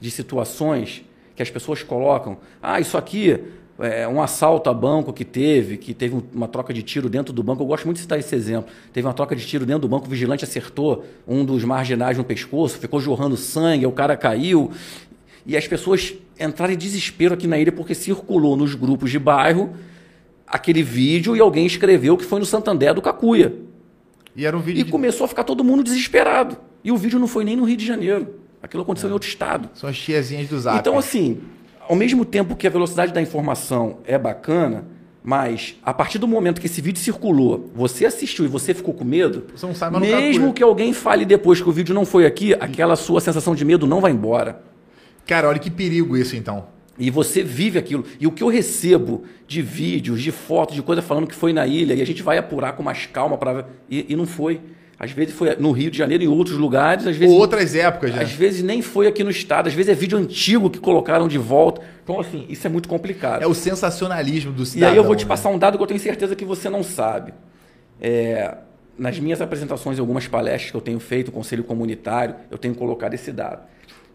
[0.00, 1.04] de situações
[1.36, 2.38] que as pessoas colocam.
[2.62, 3.38] Ah, isso aqui
[3.78, 7.42] é um assalto a banco que teve, que teve uma troca de tiro dentro do
[7.42, 7.62] banco.
[7.62, 8.70] Eu gosto muito de citar esse exemplo.
[8.92, 12.24] Teve uma troca de tiro dentro do banco, o vigilante acertou um dos marginais no
[12.24, 14.70] pescoço, ficou jorrando sangue, o cara caiu.
[15.50, 19.74] E as pessoas entraram em desespero aqui na ilha porque circulou nos grupos de bairro
[20.46, 23.52] aquele vídeo e alguém escreveu que foi no Santander do Cacuia.
[24.36, 24.80] E era um vídeo.
[24.80, 24.92] E de...
[24.92, 26.56] começou a ficar todo mundo desesperado.
[26.84, 28.28] E o vídeo não foi nem no Rio de Janeiro.
[28.62, 29.10] Aquilo aconteceu é.
[29.10, 29.70] em outro estado.
[29.74, 30.78] São as tiazinhas do zap.
[30.78, 31.40] Então, assim,
[31.88, 34.84] ao mesmo tempo que a velocidade da informação é bacana,
[35.20, 39.04] mas a partir do momento que esse vídeo circulou, você assistiu e você ficou com
[39.04, 42.54] medo, você não sai mesmo que alguém fale depois que o vídeo não foi aqui,
[42.54, 44.69] aquela sua sensação de medo não vai embora.
[45.26, 46.66] Cara, olha que perigo isso então.
[46.98, 48.04] E você vive aquilo.
[48.20, 51.66] E o que eu recebo de vídeos, de fotos, de coisa falando que foi na
[51.66, 54.60] ilha, e a gente vai apurar com mais calma para e, e não foi.
[54.98, 57.32] Às vezes foi no Rio de Janeiro, em outros lugares, às vezes.
[57.34, 58.22] Ou outras épocas, né?
[58.22, 61.38] Às vezes nem foi aqui no estado, às vezes é vídeo antigo que colocaram de
[61.38, 61.80] volta.
[62.04, 63.42] Então, assim, isso é muito complicado.
[63.42, 64.90] É o sensacionalismo do cidadão.
[64.90, 65.28] E aí eu vou te né?
[65.28, 67.32] passar um dado que eu tenho certeza que você não sabe.
[67.98, 68.58] é,
[68.98, 73.32] nas minhas apresentações, algumas palestras que eu tenho feito, Conselho Comunitário, eu tenho colocado esse
[73.32, 73.62] dado.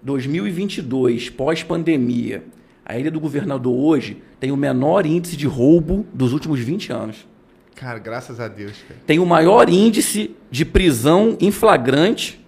[0.05, 2.43] 2022, pós-pandemia,
[2.85, 7.27] a Ilha do Governador hoje tem o menor índice de roubo dos últimos 20 anos.
[7.73, 8.73] Cara, graças a Deus.
[8.87, 8.99] Cara.
[9.07, 12.39] Tem o maior índice de prisão em flagrante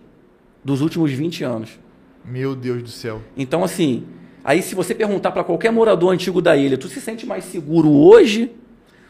[0.63, 1.79] dos últimos 20 anos.
[2.23, 3.23] Meu Deus do céu.
[3.35, 4.03] Então, assim,
[4.43, 7.89] aí se você perguntar para qualquer morador antigo da ilha, tu se sente mais seguro
[7.89, 8.51] hoje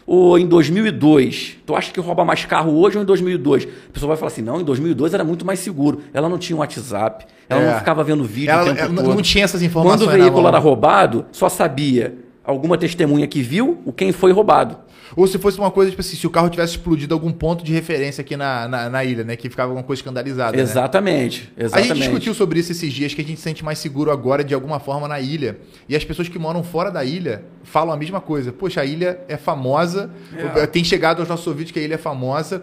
[0.07, 1.57] ou em 2002?
[1.65, 3.65] Tu acha que rouba mais carro hoje ou em 2002?
[3.65, 5.99] A pessoa vai falar assim, não, em 2002 era muito mais seguro.
[6.13, 7.71] Ela não tinha um WhatsApp, ela é.
[7.71, 9.13] não ficava vendo vídeo ela, ela todo.
[9.13, 13.81] Não tinha essas informações Quando o veículo era roubado, só sabia alguma testemunha que viu
[13.85, 14.77] o quem foi roubado.
[15.15, 17.73] Ou se fosse uma coisa, tipo assim, se o carro tivesse explodido algum ponto de
[17.73, 19.35] referência aqui na, na, na ilha, né?
[19.35, 20.59] Que ficava alguma coisa escandalizada.
[20.59, 21.65] Exatamente, né?
[21.65, 21.91] exatamente.
[21.91, 24.43] A gente discutiu sobre isso esses dias, que a gente se sente mais seguro agora
[24.43, 25.57] de alguma forma na ilha.
[25.87, 28.51] E as pessoas que moram fora da ilha falam a mesma coisa.
[28.51, 30.09] Poxa, a ilha é famosa.
[30.55, 30.67] É.
[30.67, 32.61] Tem chegado aos nossos ouvidos que a ilha é famosa.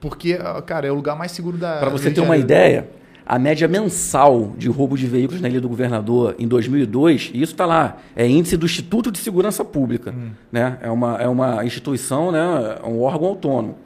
[0.00, 1.78] Porque, cara, é o lugar mais seguro da.
[1.78, 2.88] Para você ter uma ideia,
[3.30, 7.52] a média mensal de roubo de veículos na Ilha do Governador em 2002, e isso
[7.52, 10.10] está lá, é índice do Instituto de Segurança Pública.
[10.10, 10.30] Hum.
[10.50, 10.76] Né?
[10.82, 12.40] É, uma, é uma instituição, né?
[12.82, 13.78] é um órgão autônomo.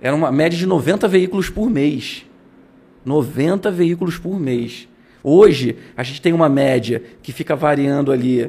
[0.00, 2.24] Era uma média de 90 veículos por mês.
[3.04, 4.86] 90 veículos por mês.
[5.20, 8.48] Hoje, a gente tem uma média que fica variando ali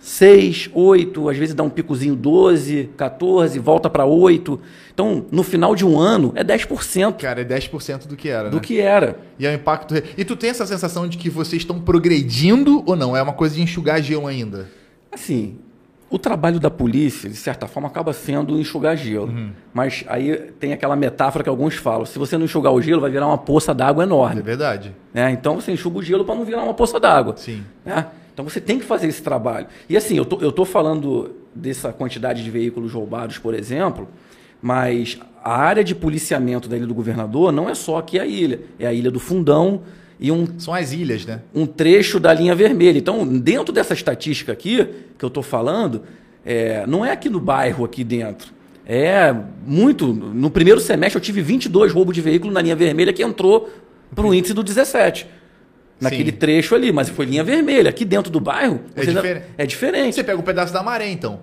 [0.00, 4.58] 6, 8, às vezes dá um picozinho 12, 14, volta para 8.
[4.92, 7.16] Então, no final de um ano, é 10%.
[7.18, 8.62] Cara, é 10% do que era, Do né?
[8.62, 9.18] que era.
[9.38, 9.94] E é o impacto...
[10.16, 13.14] E tu tem essa sensação de que vocês estão progredindo ou não?
[13.16, 14.68] É uma coisa de enxugar gelo ainda?
[15.12, 15.58] Assim,
[16.10, 19.28] o trabalho da polícia, de certa forma, acaba sendo enxugar gelo.
[19.28, 19.50] Uhum.
[19.72, 23.10] Mas aí tem aquela metáfora que alguns falam: se você não enxugar o gelo, vai
[23.10, 24.40] virar uma poça d'água enorme.
[24.40, 24.94] É verdade.
[25.14, 27.36] É, então você enxuga o gelo para não virar uma poça d'água.
[27.36, 27.62] Sim.
[27.86, 28.04] É?
[28.32, 29.66] Então você tem que fazer esse trabalho.
[29.88, 34.08] E assim, eu tô, eu tô falando dessa quantidade de veículos roubados, por exemplo,
[34.62, 38.60] mas a área de policiamento da Ilha do Governador não é só aqui a ilha,
[38.78, 39.82] é a Ilha do Fundão
[40.18, 41.40] e um são as ilhas, né?
[41.54, 42.98] Um trecho da linha vermelha.
[42.98, 44.86] Então, dentro dessa estatística aqui
[45.18, 46.02] que eu estou falando,
[46.44, 48.52] é, não é aqui no bairro aqui dentro.
[48.84, 49.34] É
[49.66, 50.12] muito.
[50.12, 53.70] No primeiro semestre eu tive 22 roubos de veículo na linha vermelha que entrou
[54.14, 55.26] para o índice do 17
[56.00, 56.36] naquele Sim.
[56.36, 57.90] trecho ali, mas foi linha vermelha.
[57.90, 59.42] Aqui dentro do bairro é, difer...
[59.58, 60.14] é diferente.
[60.14, 61.40] Você pega um pedaço da maré, então.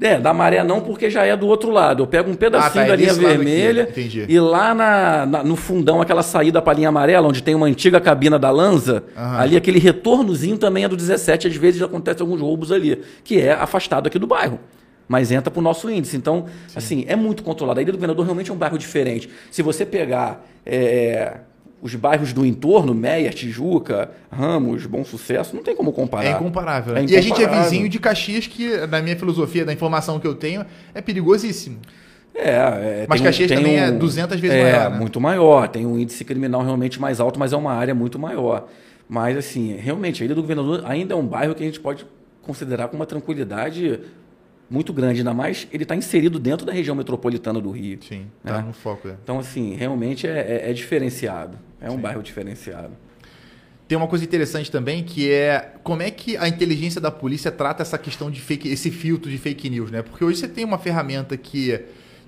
[0.00, 2.02] É, da maré não, porque já é do outro lado.
[2.02, 3.88] Eu pego um pedacinho ah, tá, da linha vermelha
[4.28, 7.66] e lá na, na, no fundão, aquela saída para a linha amarela, onde tem uma
[7.66, 9.38] antiga cabina da Lanza, uhum.
[9.38, 11.46] ali aquele retornozinho também é do 17.
[11.46, 14.58] Às vezes acontece alguns roubos ali, que é afastado aqui do bairro
[15.08, 16.16] mas entra para o nosso índice.
[16.16, 16.78] Então, Sim.
[16.78, 17.78] assim, é muito controlado.
[17.78, 19.28] A Ilha do Governador realmente é um bairro diferente.
[19.50, 21.36] Se você pegar é,
[21.82, 26.24] os bairros do entorno, Meia, Tijuca, Ramos, Bom Sucesso, não tem como comparar.
[26.24, 26.96] É incomparável.
[26.96, 27.14] É incomparável.
[27.14, 30.36] E a gente é vizinho de Caxias, que, na minha filosofia, da informação que eu
[30.36, 30.64] tenho,
[30.94, 31.80] é perigosíssimo.
[32.32, 34.86] É, é mas Caxias um, também é um, é 200 vezes é, maior.
[34.86, 34.98] É, né?
[34.98, 35.68] muito maior.
[35.68, 38.68] Tem um índice criminal realmente mais alto, mas é uma área muito maior.
[39.08, 42.06] Mas, assim, realmente, a Ilha do Governador ainda é um bairro que a gente pode
[42.42, 44.00] considerar com uma tranquilidade
[44.72, 47.98] muito grande, ainda mais ele está inserido dentro da região metropolitana do Rio.
[48.02, 48.64] Sim, está né?
[48.66, 49.08] no foco.
[49.08, 49.16] É.
[49.22, 51.58] Então, assim, realmente é, é, é diferenciado.
[51.78, 52.00] É um Sim.
[52.00, 52.90] bairro diferenciado.
[53.86, 57.82] Tem uma coisa interessante também que é como é que a inteligência da polícia trata
[57.82, 60.00] essa questão de fake, esse filtro de fake news, né?
[60.00, 61.78] Porque hoje você tem uma ferramenta que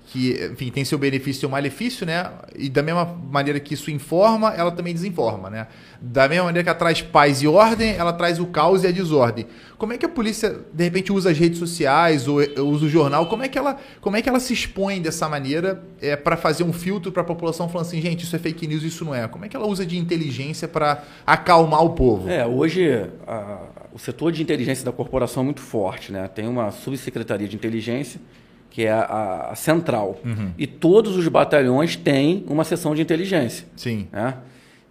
[0.07, 2.31] que, enfim, tem seu benefício e seu malefício, né?
[2.55, 5.67] E da mesma maneira que isso informa, ela também desinforma, né?
[5.99, 8.91] Da mesma maneira que ela traz paz e ordem, ela traz o caos e a
[8.91, 9.47] desordem.
[9.77, 12.37] Como é que a polícia, de repente, usa as redes sociais ou
[12.67, 13.25] usa o jornal?
[13.27, 16.63] Como é que ela, como é que ela se expõe dessa maneira é, para fazer
[16.63, 19.27] um filtro para a população falando assim, gente, isso é fake news, isso não é?
[19.27, 22.29] Como é que ela usa de inteligência para acalmar o povo?
[22.29, 23.59] É, hoje a,
[23.91, 26.27] o setor de inteligência da corporação é muito forte, né?
[26.27, 28.21] Tem uma subsecretaria de inteligência
[28.75, 30.19] que é a, a central.
[30.25, 30.51] Uhum.
[30.57, 33.65] E todos os batalhões têm uma seção de inteligência.
[33.73, 34.09] Sim.
[34.11, 34.33] Né?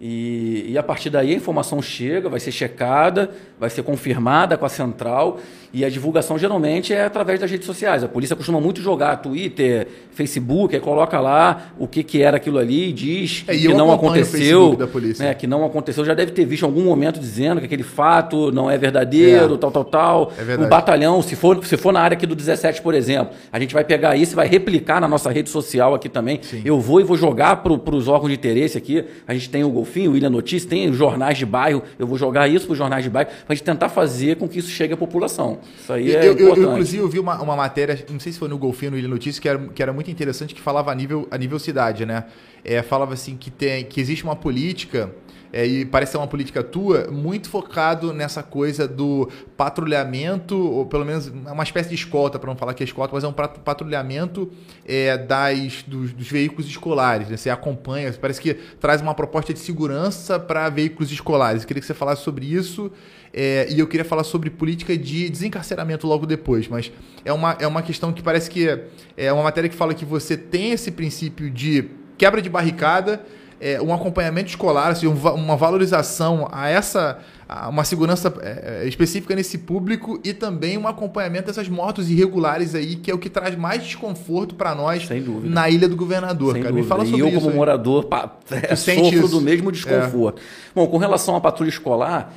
[0.06, 4.66] E, e, a partir daí a informação chega, vai ser checada, vai ser confirmada com
[4.66, 5.40] a central
[5.72, 8.04] e a divulgação geralmente é através das redes sociais.
[8.04, 12.58] A polícia costuma muito jogar Twitter, Facebook, aí coloca lá o que, que era aquilo
[12.58, 14.78] ali, diz é, que não aconteceu,
[15.18, 16.04] né, que não aconteceu.
[16.04, 19.58] Já deve ter visto em algum momento dizendo que aquele fato não é verdadeiro, é.
[19.58, 20.32] tal, tal, tal.
[20.38, 23.58] É o batalhão, se for, se for na área aqui do 17, por exemplo, a
[23.58, 26.40] gente vai pegar isso e vai replicar na nossa rede social aqui também.
[26.42, 26.62] Sim.
[26.62, 29.02] Eu vou e vou jogar para os órgãos de interesse aqui.
[29.26, 31.82] A gente tem o Golfinho, o Ilha Notícias, tem jornais de bairro.
[31.98, 34.48] Eu vou jogar isso para os jornais de bairro para a gente tentar fazer com
[34.48, 35.60] que isso chegue à população.
[35.78, 36.60] Isso aí é eu, importante.
[36.60, 39.08] Eu, inclusive, eu vi uma, uma matéria, não sei se foi no Golfinho, no Ilha
[39.08, 42.24] Notícias, que era, que era muito interessante, que falava a nível, a nível cidade, né?
[42.64, 45.10] É, falava assim que, tem, que existe uma política
[45.54, 51.04] é, e parece ser uma política tua, muito focado nessa coisa do patrulhamento, ou pelo
[51.04, 54.50] menos uma espécie de escolta, para não falar que é escolta, mas é um patrulhamento
[54.84, 57.28] é, das, dos, dos, veículos escolares.
[57.28, 57.36] Né?
[57.36, 61.62] Você acompanha, parece que traz uma proposta de segurança para veículos escolares.
[61.62, 62.90] Eu queria que você falasse sobre isso.
[63.32, 66.90] É, e eu queria falar sobre política de desencarceramento logo depois, mas
[67.24, 68.86] é uma, é uma questão que parece que é,
[69.16, 73.24] é uma matéria que fala que você tem esse princípio de quebra de barricada,
[73.64, 79.34] é, um acompanhamento escolar, assim, uma valorização a essa a uma segurança é, é, específica
[79.34, 83.54] nesse público e também um acompanhamento dessas motos irregulares aí, que é o que traz
[83.56, 85.08] mais desconforto para nós
[85.42, 86.52] na Ilha do Governador.
[86.52, 86.74] Sem cara.
[86.74, 86.82] Dúvida.
[86.82, 87.56] Me fala sobre e eu, isso como aí.
[87.56, 88.06] morador,
[88.50, 89.28] é, sofro isso.
[89.28, 90.40] do mesmo desconforto.
[90.40, 90.72] É.
[90.74, 92.34] Bom, com relação à patrulha escolar,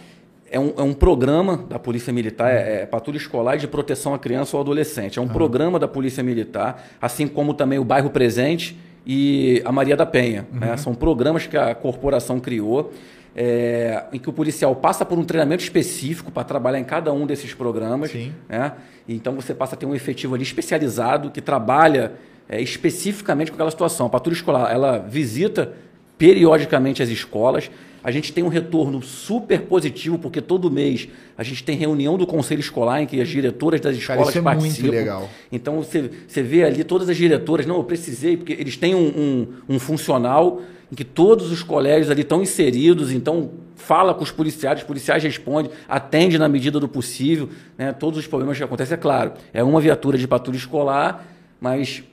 [0.50, 4.20] é um, é um programa da Polícia Militar, é, é Patrulha Escolar de Proteção à
[4.20, 5.20] Criança ou Adolescente.
[5.20, 5.32] É um uhum.
[5.32, 8.78] programa da Polícia Militar, assim como também o Bairro Presente
[9.10, 10.42] e a Maria da Penha.
[10.52, 10.66] Né?
[10.68, 10.72] Uhum.
[10.72, 10.78] Né?
[10.78, 12.92] São programas que a corporação criou,
[13.34, 17.26] é, em que o policial passa por um treinamento específico para trabalhar em cada um
[17.26, 18.12] desses programas.
[18.12, 18.34] Sim.
[18.50, 18.74] Né?
[19.08, 22.14] Então você passa a ter um efetivo ali especializado que trabalha
[22.50, 24.08] é, especificamente com aquela situação.
[24.08, 25.72] A patrulha escolar ela visita
[26.18, 27.72] periodicamente as escolas,
[28.04, 31.08] a gente tem um retorno super positivo, porque todo mês
[31.38, 34.40] a gente tem reunião do conselho escolar em que as diretoras das escolas Cara, isso
[34.40, 34.88] é participam.
[34.88, 35.30] Muito legal.
[35.52, 39.08] Então você, você vê ali todas as diretoras, não, eu precisei, porque eles têm um,
[39.08, 44.32] um, um funcional em que todos os colégios ali estão inseridos, então fala com os
[44.32, 48.96] policiais, os policiais respondem, atende na medida do possível, né, todos os problemas que acontecem,
[48.96, 51.26] é claro, é uma viatura de patrulha escolar,
[51.60, 52.04] mas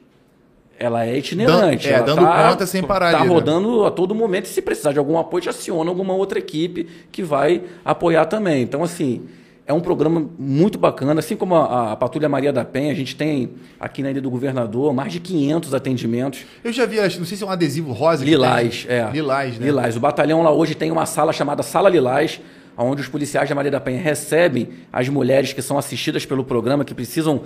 [0.78, 1.88] ela é itinerante.
[1.88, 3.12] Dan, é, dando tá, conta sem parar.
[3.12, 3.88] Está rodando né?
[3.88, 7.62] a todo momento e se precisar de algum apoio, aciona alguma outra equipe que vai
[7.84, 8.62] apoiar também.
[8.62, 9.22] Então, assim,
[9.66, 11.18] é um programa muito bacana.
[11.18, 14.30] Assim como a, a, Patrulha Maria da Penha, a gente tem aqui na Ilha do
[14.30, 16.44] Governador mais de 500 atendimentos.
[16.62, 18.24] Eu já vi, não sei se é um adesivo rosa.
[18.24, 19.08] Lilás, é.
[19.10, 19.66] Lilás, né?
[19.66, 19.96] Lilás.
[19.96, 22.40] O batalhão lá hoje tem uma sala chamada Sala Lilás,
[22.76, 26.84] onde os policiais da Maria da Penha recebem as mulheres que são assistidas pelo programa,
[26.84, 27.42] que precisam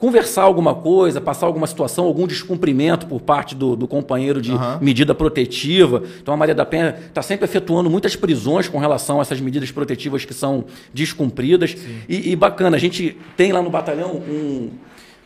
[0.00, 4.78] conversar alguma coisa, passar alguma situação, algum descumprimento por parte do, do companheiro de uhum.
[4.80, 6.02] medida protetiva.
[6.22, 9.70] Então a Maria da Penha está sempre efetuando muitas prisões com relação a essas medidas
[9.70, 11.76] protetivas que são descumpridas.
[12.08, 14.70] E, e, bacana, a gente tem lá no batalhão um,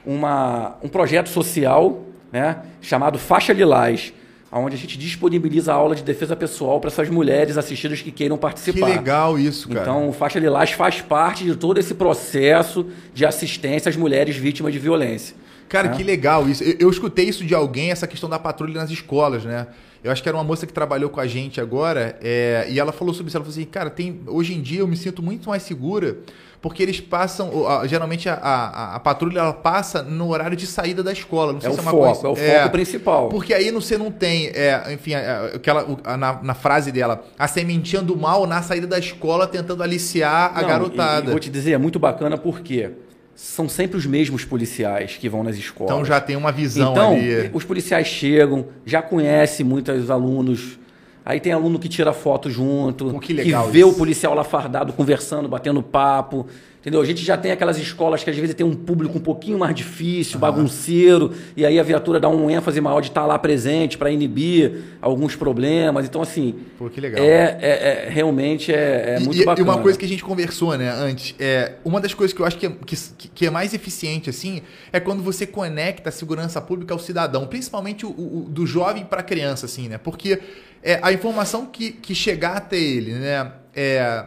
[0.04, 4.12] uma, um projeto social né, chamado Faixa Lilás
[4.58, 8.36] onde a gente disponibiliza a aula de defesa pessoal para essas mulheres assistidas que queiram
[8.36, 8.86] participar.
[8.86, 9.80] Que legal isso, cara.
[9.80, 14.72] Então, o Faixa Lilás faz parte de todo esse processo de assistência às mulheres vítimas
[14.72, 15.36] de violência.
[15.68, 15.96] Cara, né?
[15.96, 16.62] que legal isso.
[16.62, 19.66] Eu, eu, escutei isso de alguém, essa questão da patrulha nas escolas, né?
[20.04, 22.92] Eu acho que era uma moça que trabalhou com a gente agora, é, e ela
[22.92, 23.36] falou sobre isso.
[23.36, 26.18] Ela falou assim, cara, tem, hoje em dia eu me sinto muito mais segura
[26.64, 27.50] porque eles passam.
[27.86, 31.52] Geralmente a, a, a, patrulha ela passa no horário de saída da escola.
[31.52, 32.26] Não sei é se é uma foco, coisa.
[32.26, 33.28] É o foco é, principal.
[33.28, 38.16] Porque aí você não tem, é, enfim, aquela, na, na, frase dela, a sementinha do
[38.16, 41.26] mal na saída da escola tentando aliciar a não, garotada.
[41.26, 42.92] E, e vou te dizer, é muito bacana porque
[43.34, 45.92] são sempre os mesmos policiais que vão nas escolas.
[45.92, 47.50] Então já tem uma visão então, ali.
[47.52, 50.78] Os policiais chegam, já conhecem muitos alunos
[51.24, 53.88] Aí tem aluno que tira foto junto, Pô, que, legal que vê isso.
[53.88, 56.46] o policial lá fardado conversando, batendo papo.
[56.84, 57.00] Entendeu?
[57.00, 59.74] A gente já tem aquelas escolas que às vezes tem um público um pouquinho mais
[59.74, 60.40] difícil, uhum.
[60.40, 64.10] bagunceiro, e aí a viatura dá um ênfase maior de estar tá lá presente para
[64.10, 66.04] inibir alguns problemas.
[66.04, 66.54] Então, assim.
[66.76, 67.24] Pô, que legal.
[67.24, 69.66] É, é, é realmente é, é muito e, bacana.
[69.66, 72.44] E uma coisa que a gente conversou, né, antes, é uma das coisas que eu
[72.44, 74.60] acho que é, que, que é mais eficiente, assim,
[74.92, 79.20] é quando você conecta a segurança pública ao cidadão, principalmente o, o do jovem para
[79.20, 79.96] a criança, assim, né?
[79.96, 80.38] Porque
[80.82, 83.52] é, a informação que, que chegar até ele, né?
[83.74, 84.26] É,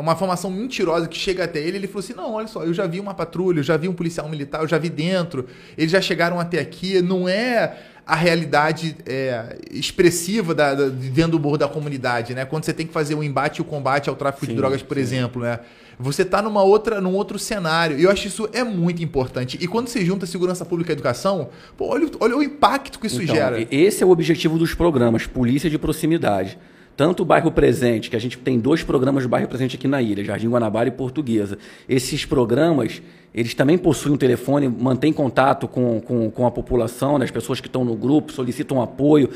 [0.00, 2.86] uma informação mentirosa que chega até ele, ele falou assim: não, olha só, eu já
[2.86, 6.00] vi uma patrulha, eu já vi um policial militar, eu já vi dentro, eles já
[6.00, 11.68] chegaram até aqui, não é a realidade é, expressiva da, da, dentro do morro da
[11.68, 12.44] comunidade, né?
[12.44, 14.82] Quando você tem que fazer o embate e o combate ao tráfico sim, de drogas,
[14.82, 15.02] por sim.
[15.02, 15.60] exemplo, né?
[15.98, 17.98] Você está numa outra, num outro cenário.
[17.98, 19.58] E eu acho isso é muito importante.
[19.60, 23.22] E quando você junta segurança pública e educação, pô, olha, olha o impacto que isso
[23.22, 23.68] então, gera.
[23.70, 26.58] Esse é o objetivo dos programas, polícia de proximidade
[26.96, 30.02] tanto o bairro Presente, que a gente tem dois programas do bairro Presente aqui na
[30.02, 31.56] ilha, Jardim Guanabara e Portuguesa.
[31.88, 33.00] Esses programas,
[33.34, 37.60] eles também possuem um telefone, mantêm contato com, com, com a população, né, as pessoas
[37.60, 39.30] que estão no grupo, solicitam apoio.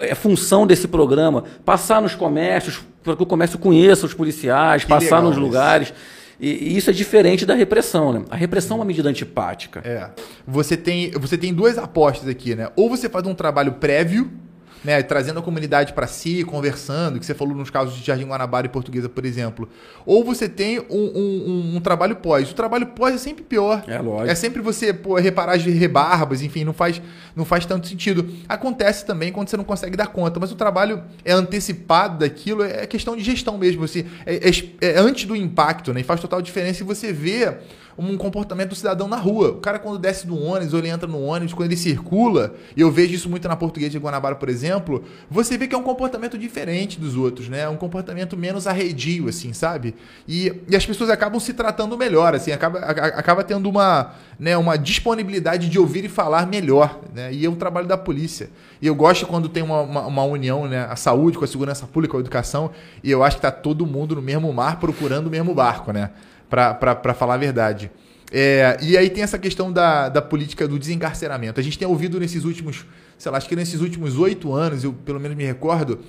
[0.00, 4.88] É função desse programa passar nos comércios, para que o comércio conheça os policiais, que
[4.88, 5.92] passar nos lugares.
[6.40, 8.24] E, e, isso é diferente da repressão, né?
[8.30, 9.80] A repressão é uma medida antipática.
[9.84, 10.10] É.
[10.46, 12.70] Você tem, você tem duas apostas aqui, né?
[12.76, 14.30] Ou você faz um trabalho prévio
[14.84, 18.66] né, trazendo a comunidade para si, conversando, que você falou nos casos de Jardim Guanabara
[18.66, 19.68] e Portuguesa, por exemplo.
[20.04, 22.50] Ou você tem um, um, um trabalho pós.
[22.50, 23.82] O trabalho pós é sempre pior.
[23.86, 24.30] É lógico.
[24.30, 27.00] É sempre você pô, reparar as rebarbas, enfim, não faz,
[27.34, 28.28] não faz tanto sentido.
[28.46, 32.86] Acontece também quando você não consegue dar conta, mas o trabalho é antecipado daquilo, é
[32.86, 33.84] questão de gestão mesmo.
[33.84, 36.00] Assim, é, é, é antes do impacto, né?
[36.00, 37.56] E faz total diferença e você vê
[37.96, 39.50] um comportamento do cidadão na rua.
[39.50, 42.80] O cara, quando desce do ônibus ou ele entra no ônibus, quando ele circula, e
[42.80, 45.82] eu vejo isso muito na portuguesa de Guanabara, por exemplo, você vê que é um
[45.82, 47.68] comportamento diferente dos outros, né?
[47.68, 49.94] Um comportamento menos arredio, assim, sabe?
[50.26, 54.56] E, e as pessoas acabam se tratando melhor, assim, acaba, a, acaba tendo uma, né,
[54.56, 57.32] uma disponibilidade de ouvir e falar melhor, né?
[57.32, 58.50] E é um trabalho da polícia.
[58.82, 60.86] E eu gosto quando tem uma, uma, uma união, né?
[60.90, 62.70] A saúde com a segurança pública, com a educação,
[63.02, 66.10] e eu acho que está todo mundo no mesmo mar procurando o mesmo barco, né?
[66.54, 67.90] Para falar a verdade.
[68.32, 71.60] É, e aí tem essa questão da, da política do desencarceramento.
[71.60, 72.84] A gente tem ouvido nesses últimos,
[73.16, 76.00] sei lá, acho que nesses últimos oito anos, eu pelo menos me recordo,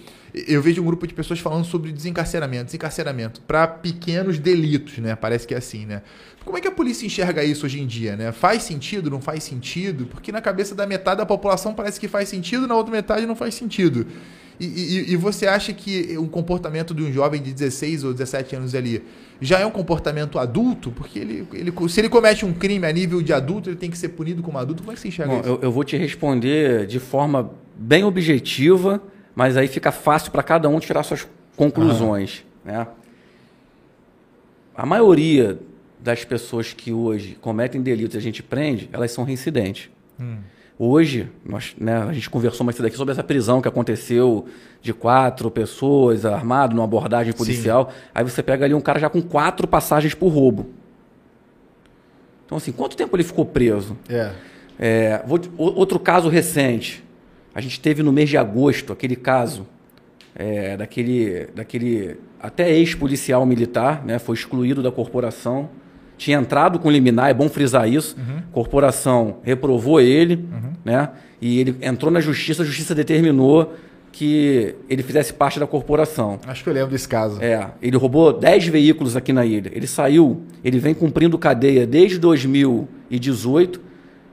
[0.48, 5.16] eu vejo um grupo de pessoas falando sobre desencarceramento, desencarceramento para pequenos delitos, né?
[5.16, 6.02] Parece que é assim, né?
[6.44, 8.32] Como é que a polícia enxerga isso hoje em dia, né?
[8.32, 10.06] Faz sentido, não faz sentido?
[10.06, 13.36] Porque na cabeça da metade da população parece que faz sentido, na outra metade não
[13.36, 14.06] faz sentido.
[14.60, 18.56] E, e, e, você acha que o comportamento de um jovem de 16 ou 17
[18.56, 19.04] anos ali
[19.42, 20.92] já é um comportamento adulto?
[20.92, 23.98] Porque ele, ele, se ele comete um crime a nível de adulto, ele tem que
[23.98, 24.82] ser punido como adulto.
[24.82, 25.50] Como é que você enxerga Bom, isso?
[25.50, 29.02] Eu, eu, vou te responder de forma bem objetiva,
[29.36, 32.46] mas aí fica fácil para cada um tirar suas conclusões.
[32.64, 32.88] Né?
[34.76, 35.60] A maioria
[36.00, 39.90] das pessoas que hoje cometem delitos e a gente prende, elas são reincidentes.
[40.20, 40.38] Hum.
[40.78, 44.46] Hoje, nós, né, a gente conversou mais cedo aqui sobre essa prisão que aconteceu
[44.82, 47.90] de quatro pessoas armado numa abordagem policial.
[47.90, 47.98] Sim.
[48.14, 50.70] Aí você pega ali um cara já com quatro passagens por roubo.
[52.46, 53.98] Então, assim, quanto tempo ele ficou preso?
[54.10, 54.32] É.
[54.78, 57.02] é vou, outro caso recente.
[57.54, 59.66] A gente teve no mês de agosto aquele caso
[60.36, 65.70] é, daquele, daquele até ex-policial militar, né, foi excluído da corporação
[66.18, 68.16] tinha entrado com liminar, é bom frisar isso.
[68.18, 68.42] Uhum.
[68.52, 70.74] Corporação reprovou ele, uhum.
[70.84, 71.10] né?
[71.42, 73.74] E ele entrou na justiça, a justiça determinou
[74.12, 76.40] que ele fizesse parte da corporação.
[76.48, 77.42] Acho que eu lembro desse caso.
[77.42, 79.70] É, ele roubou 10 veículos aqui na ilha.
[79.74, 83.82] Ele saiu, ele vem cumprindo cadeia desde 2018,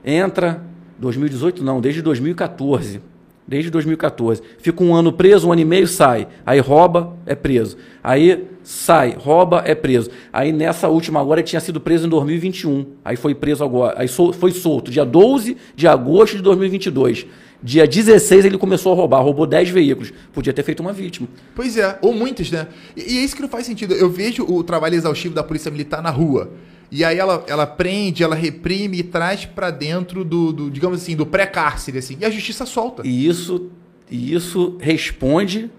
[0.05, 0.63] entra
[0.99, 3.12] 2018 não, desde 2014
[3.47, 4.41] Desde 2014.
[4.59, 6.27] Fica um ano preso, um ano e meio, sai.
[6.45, 7.77] Aí rouba, é preso.
[8.03, 10.09] Aí sai, rouba, é preso.
[10.31, 12.85] Aí nessa última agora ele tinha sido preso em 2021.
[13.03, 13.95] Aí foi preso agora.
[13.99, 17.25] Aí foi solto dia 12 de agosto de 2022.
[17.61, 20.11] Dia 16 ele começou a roubar, roubou 10 veículos.
[20.33, 21.29] Podia ter feito uma vítima.
[21.55, 22.67] Pois é, ou muitas, né?
[22.95, 23.93] E, e é isso que não faz sentido.
[23.93, 26.51] Eu vejo o trabalho exaustivo da Polícia Militar na rua.
[26.95, 31.15] E aí ela, ela prende, ela reprime e traz para dentro do, do, digamos assim,
[31.15, 32.15] do pré-cárcere, assim.
[32.19, 33.01] E a justiça solta.
[33.03, 33.71] E isso,
[34.11, 35.71] e isso responde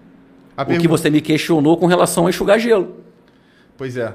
[0.57, 0.81] a o pergunta.
[0.81, 2.97] que você me questionou com relação a enxugar gelo.
[3.77, 4.13] Pois é.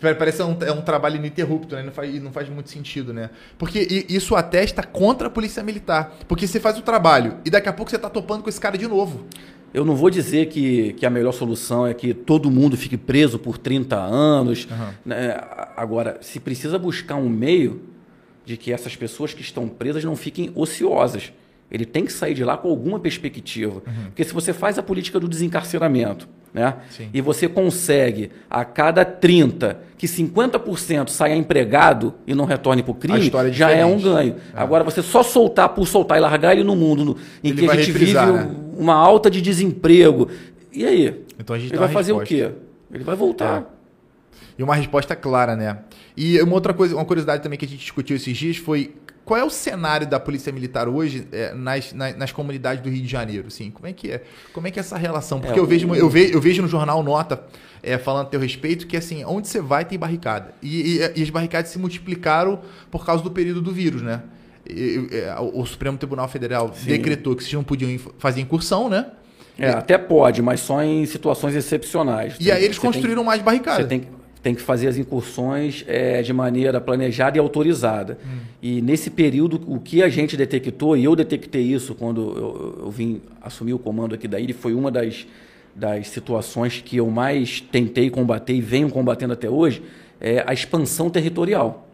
[0.00, 1.84] Parece um, é um trabalho ininterrupto, né?
[1.84, 3.30] Não faz, não faz muito sentido, né?
[3.56, 6.16] Porque isso atesta contra a polícia militar.
[6.26, 8.76] Porque você faz o trabalho e daqui a pouco você está topando com esse cara
[8.76, 9.24] de novo.
[9.72, 13.38] Eu não vou dizer que, que a melhor solução é que todo mundo fique preso
[13.38, 14.66] por 30 anos.
[14.70, 14.88] Uhum.
[15.04, 15.38] Né?
[15.76, 17.82] Agora, se precisa buscar um meio
[18.44, 21.32] de que essas pessoas que estão presas não fiquem ociosas.
[21.70, 23.82] Ele tem que sair de lá com alguma perspectiva.
[23.86, 24.04] Uhum.
[24.06, 26.74] Porque se você faz a política do desencarceramento, né?
[27.12, 32.94] E você consegue a cada 30 que 50% saia empregado e não retorne para o
[32.94, 34.36] crime, é já é um ganho.
[34.54, 34.60] É.
[34.60, 37.70] Agora, você só soltar por soltar e largar ele no mundo no, em ele que
[37.70, 38.50] a gente vive né?
[38.76, 40.28] uma alta de desemprego.
[40.72, 41.24] E aí?
[41.38, 42.50] Então a gente ele vai fazer o quê?
[42.92, 43.62] Ele vai voltar.
[43.62, 43.78] É.
[44.58, 45.78] E uma resposta clara, né?
[46.16, 48.94] E uma outra coisa, uma curiosidade também que a gente discutiu esses dias foi
[49.28, 53.02] qual é o cenário da polícia militar hoje é, nas, nas, nas, comunidades do Rio
[53.02, 53.48] de Janeiro?
[53.48, 54.22] Assim, como é que é?
[54.54, 55.38] Como é que é essa relação?
[55.38, 57.44] Porque é, eu, vejo, eu, vejo, eu vejo no jornal Nota
[57.82, 60.54] é, falando a teu respeito que assim, onde você vai tem barricada.
[60.62, 62.60] E, e, e as barricadas se multiplicaram
[62.90, 64.22] por causa do período do vírus, né?
[64.66, 65.10] E,
[65.52, 66.86] o Supremo Tribunal Federal Sim.
[66.86, 69.08] decretou que vocês não podiam fazer incursão, né?
[69.58, 72.36] É, até pode, mas só em situações excepcionais.
[72.40, 73.82] E aí eles construíram tem, mais barricadas.
[73.82, 74.08] Você tem,
[74.48, 78.16] tem que fazer as incursões é, de maneira planejada e autorizada.
[78.24, 78.38] Hum.
[78.62, 82.90] E nesse período, o que a gente detectou, e eu detectei isso quando eu, eu
[82.90, 85.26] vim assumir o comando aqui da ilha, foi uma das,
[85.76, 89.82] das situações que eu mais tentei combater e venho combatendo até hoje,
[90.18, 91.86] é a expansão territorial.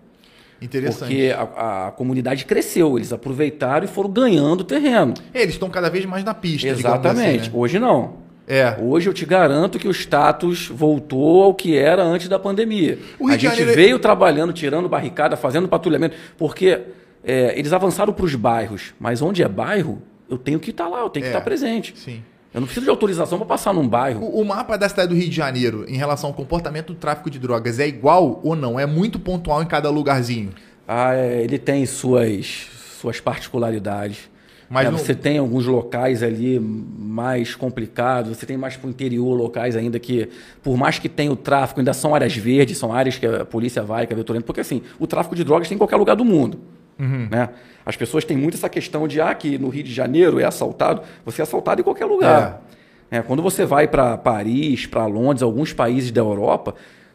[0.62, 1.09] Interessante.
[1.09, 5.14] Porque a, a, comunidade cresceu, eles aproveitaram e foram ganhando terreno.
[5.35, 6.69] É, eles estão cada vez mais na pista.
[6.69, 7.40] Exatamente.
[7.40, 7.53] Assim, né?
[7.53, 8.23] Hoje não.
[8.47, 8.77] É.
[8.81, 12.99] Hoje eu te garanto que o status voltou ao que era antes da pandemia.
[13.21, 13.71] a gente Janeiro...
[13.71, 16.81] É- veio trabalhando, tirando barricada, fazendo patrulhamento, porque
[17.25, 21.01] é, eles avançaram para os bairros, mas onde é bairro, eu tenho que estar lá,
[21.01, 21.29] eu tenho É.
[21.31, 21.95] que estar presente.
[21.97, 22.23] Sim.
[22.53, 24.25] Eu não preciso de autorização para passar num bairro.
[24.27, 27.29] O, o mapa da cidade do Rio de Janeiro em relação ao comportamento do tráfico
[27.29, 28.79] de drogas é igual ou não?
[28.79, 30.51] É muito pontual em cada lugarzinho.
[30.87, 32.69] Ah, é, ele tem suas,
[33.01, 34.31] suas particularidades.
[34.69, 38.90] Mas É, não- Você tem alguns locais ali mais complicados, você tem mais para o
[38.90, 40.29] interior locais ainda que,
[40.62, 43.83] por mais que tenha o tráfico, ainda são áreas verdes, são áreas que a polícia
[43.83, 46.17] vai, que a viatura entra, porque assim, o tráfico de drogas tem em qualquer lugar
[46.17, 46.58] do mundo.
[46.98, 47.29] Uhum.
[47.31, 47.50] Né?
[47.85, 51.02] As pessoas têm muito essa questão de, ah, que no Rio de Janeiro é assaltado,
[51.25, 52.62] você é assaltado em qualquer lugar.
[53.10, 56.75] É, quando você vai para Paris, para Londres, alguns países da Europa,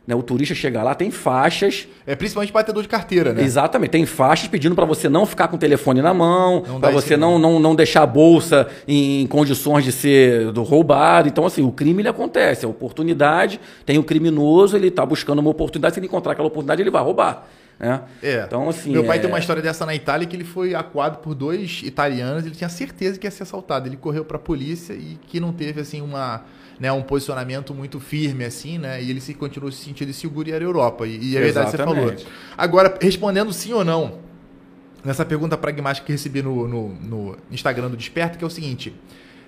[0.09, 3.43] né, o turista chega lá, tem faixas É principalmente batedor de carteira, né?
[3.43, 3.91] Exatamente.
[3.91, 7.37] Tem faixas pedindo para você não ficar com o telefone na mão, para você não,
[7.37, 11.27] não, não deixar a bolsa em condições de ser do roubado.
[11.27, 12.65] Então, assim, o crime ele acontece.
[12.65, 15.93] A oportunidade, tem o criminoso, ele está buscando uma oportunidade.
[15.93, 17.45] Se ele encontrar aquela oportunidade, ele vai roubar.
[17.79, 18.01] Né?
[18.23, 18.43] É.
[18.47, 18.91] Então, assim.
[18.91, 21.81] Meu pai é- tem uma história dessa na Itália que ele foi acuado por dois
[21.85, 23.87] italianos, ele tinha certeza que ia ser assaltado.
[23.87, 26.41] Ele correu pra polícia e que não teve assim uma,
[26.79, 29.01] né, um posicionamento muito firme assim, né?
[29.03, 31.05] E ele se continuou se sentindo seguro e era Europa.
[31.05, 32.05] E, e é verdade que você falou.
[32.57, 34.19] Agora, respondendo sim ou não,
[35.03, 38.93] nessa pergunta pragmática que recebi no, no, no Instagram do Desperta, que é o seguinte: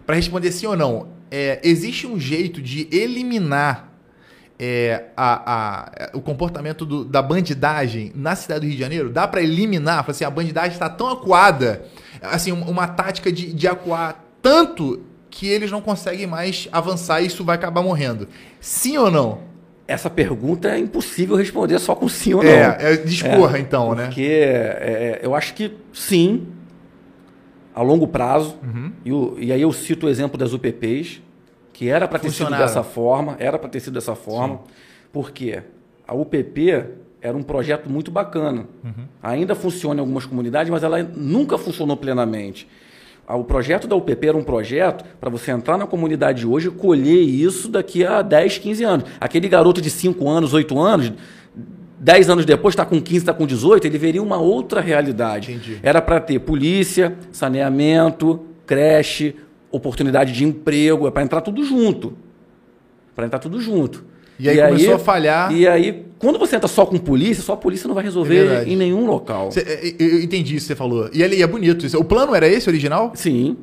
[0.05, 3.89] para responder sim ou não, é, existe um jeito de eliminar
[4.63, 9.09] é, a- a- o comportamento do- da bandidagem na cidade do Rio de Janeiro?
[9.09, 10.05] Dá para eliminar?
[10.07, 11.83] Assim, a bandidagem está tão acuada,
[12.21, 15.01] assim, um- uma tática de, de acuar tanto
[15.31, 18.27] que eles não conseguem mais avançar e isso vai acabar morrendo.
[18.59, 19.39] Sim ou não?
[19.87, 22.49] Essa pergunta é impossível responder só com sim ou não.
[22.51, 24.05] É, é, discorra então, né?
[24.05, 26.47] Porque é, eu acho que sim,
[27.73, 28.57] a longo prazo.
[28.63, 28.91] Uhum.
[29.03, 31.21] E, o- e aí eu cito o exemplo das UPPs,
[31.73, 34.59] que era para ter sido dessa forma, era para ter sido dessa forma,
[35.11, 35.61] porque
[36.07, 36.85] a UPP
[37.21, 38.65] era um projeto muito bacana.
[38.83, 39.05] Uhum.
[39.21, 42.67] Ainda funciona em algumas comunidades, mas ela nunca funcionou plenamente.
[43.35, 47.21] O projeto da UPP era um projeto para você entrar na comunidade hoje e colher
[47.21, 49.05] isso daqui a 10, 15 anos.
[49.19, 51.13] Aquele garoto de 5 anos, 8 anos,
[51.99, 55.51] 10 anos depois está com 15, está com 18, ele veria uma outra realidade.
[55.51, 55.79] Entendi.
[55.83, 59.35] Era para ter polícia, saneamento, creche,
[59.71, 62.17] oportunidade de emprego, é para entrar tudo junto.
[63.15, 64.10] Para entrar tudo junto.
[64.39, 65.53] E aí começou a falhar.
[65.53, 68.47] E aí, quando você entra só com polícia, só a polícia não vai É resolver
[68.47, 68.71] verdade.
[68.71, 69.51] em nenhum local.
[69.51, 71.09] Cê- é, eu eu entendi isso que você falou.
[71.13, 71.85] E ele é bonito.
[71.85, 71.97] isso.
[71.99, 73.11] O plano era esse, original?
[73.15, 73.57] Sim.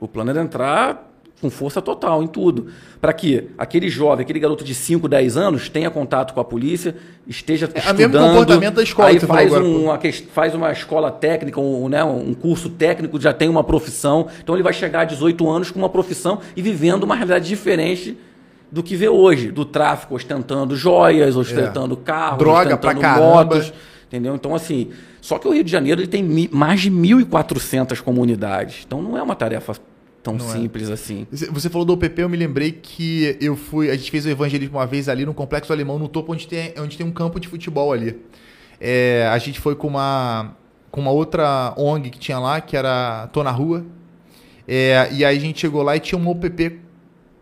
[0.00, 1.04] O plano era entrar
[1.40, 2.66] com força total em tudo.
[3.00, 6.96] Para que aquele jovem, aquele garoto de 5, 10 anos tenha contato com a polícia,
[7.26, 7.98] esteja É, o estudando.
[8.12, 10.00] mesmo comportamento da escola aí que você falou faz, agora, um- uma,
[10.32, 14.26] faz uma escola técnica, um, né, um curso técnico, já tem uma profissão.
[14.42, 18.16] Então ele vai chegar a 18 anos com uma profissão e vivendo uma realidade diferente
[18.70, 19.50] do que vê hoje.
[19.50, 22.44] Do tráfico, ostentando joias, ostentando carros, É.
[22.44, 23.26] Droga pra ostentando caramba.
[23.54, 23.72] motos.
[24.08, 24.34] Entendeu?
[24.34, 24.90] Então, assim,
[25.20, 28.84] só que o Rio de Janeiro ele tem mi- mais de 1.400 comunidades.
[28.86, 29.74] Então, não é uma tarefa
[30.22, 30.52] tão Não é.
[30.52, 31.26] simples assim.
[31.30, 33.90] Você falou do OPP, eu me lembrei que eu fui.
[33.90, 36.72] A gente fez o evangelismo uma vez ali no Complexo Alemão, no topo, onde tem,
[36.78, 38.16] onde tem um campo de futebol ali.
[38.80, 40.54] É, a gente foi com uma,
[40.90, 43.84] com uma outra ONG que tinha lá, que era Tô na Rua.
[44.68, 46.78] É, e aí a gente chegou lá e tinha uma OPP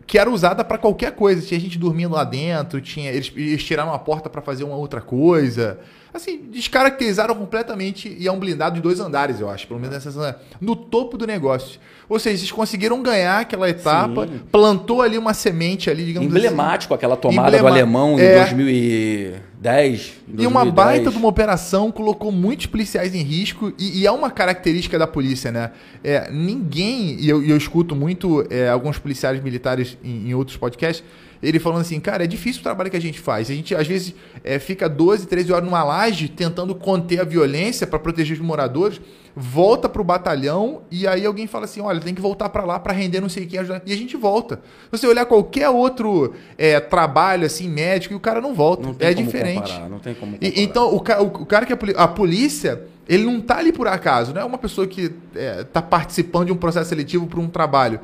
[0.07, 1.45] que era usada pra qualquer coisa.
[1.45, 5.01] Tinha gente dormindo lá dentro, tinha eles, eles tiraram a porta pra fazer uma outra
[5.01, 5.79] coisa.
[6.13, 10.39] Assim, descaracterizaram completamente e é um blindado de dois andares, eu acho, pelo menos nessa
[10.61, 11.79] no topo do negócio.
[12.07, 14.39] Ou seja, eles conseguiram ganhar aquela etapa, Sim.
[14.51, 18.39] plantou ali uma semente ali, digamos Emblemático aquela tomada do Emblema- alemão em É.
[18.41, 20.13] 2010.
[20.27, 20.73] em E uma 2010.
[20.73, 25.07] baita de uma operação colocou muitos policiais em risco e, e é uma característica da
[25.07, 25.71] polícia, né?
[26.03, 30.57] É, ninguém, e eu, e eu escuto muito é, alguns policiais militares em, em outros
[30.57, 31.03] podcasts,
[31.47, 33.49] ele falando assim, cara, é difícil o trabalho que a gente faz.
[33.49, 37.85] A gente, às vezes, é, fica 12, 13 horas numa laje tentando conter a violência
[37.85, 38.99] para proteger os moradores,
[39.35, 42.93] volta pro batalhão e aí alguém fala assim, olha, tem que voltar para lá para
[42.93, 43.81] render não sei quem, ajudar.
[43.85, 44.61] e a gente volta.
[44.91, 48.83] Se você olhar qualquer outro é, trabalho, assim, médico, e o cara não volta.
[48.87, 49.61] Não é diferente.
[49.71, 50.61] comparar, não tem como E- comparar.
[50.63, 54.33] então, o, o- o cara que é a polícia, ele não tá ali por acaso,
[54.33, 57.99] não é uma pessoa que é, tá participando de um processo seletivo para um trabalho.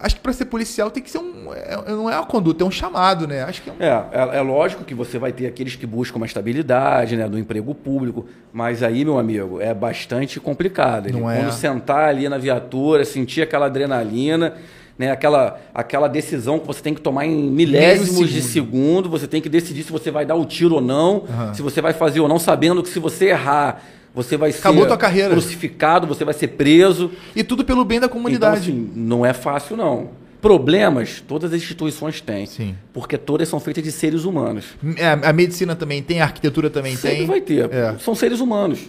[0.00, 1.52] Acho que para ser policial tem que ser um.
[1.52, 3.42] é- não é uma conduta, é um chamado, né?
[3.42, 3.76] Acho que é um.
[3.78, 7.38] É, é, é lógico que você vai ter aqueles que buscam uma estabilidade, né, do
[7.38, 11.06] emprego público, mas aí, meu amigo, é bastante complicado.
[11.06, 11.40] Ele, Não é.
[11.40, 14.54] Quando sentar ali na viatura, sentir aquela adrenalina,
[15.00, 19.08] né, aquela, aquela decisão que você tem que tomar em milésimos de segundo.
[19.08, 21.54] você tem que decidir se você vai dar o tiro ou não, Aham.
[21.54, 23.82] se você vai fazer ou não, sabendo que se você errar,
[24.14, 25.30] você vai Acabou ser tua carreira.
[25.30, 27.10] crucificado, você vai ser preso.
[27.34, 28.60] E tudo pelo bem da Então, comunidade.
[28.70, 30.10] assim, não é fácil, não.
[30.42, 32.44] Problemas, todas as instituições têm.
[32.44, 32.74] Sim.
[32.92, 34.64] Porque todas são feitas de seres humanos.
[34.96, 37.26] É, a medicina também tem, a arquitetura também Sempre tem.
[37.26, 37.72] vai ter.
[37.72, 37.94] É.
[38.00, 38.80] São seres humanos.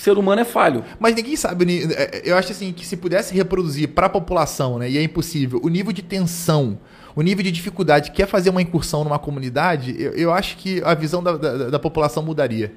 [0.00, 0.82] Ser humano é falho.
[0.98, 1.84] Mas ninguém sabe.
[1.92, 5.60] É, eu acho assim que se pudesse reproduzir para a população, né, e é impossível,
[5.62, 6.78] o nível de tensão,
[7.14, 10.82] o nível de dificuldade que é fazer uma incursão numa comunidade, eu, eu acho que
[10.84, 12.72] a visão da, da, da população mudaria.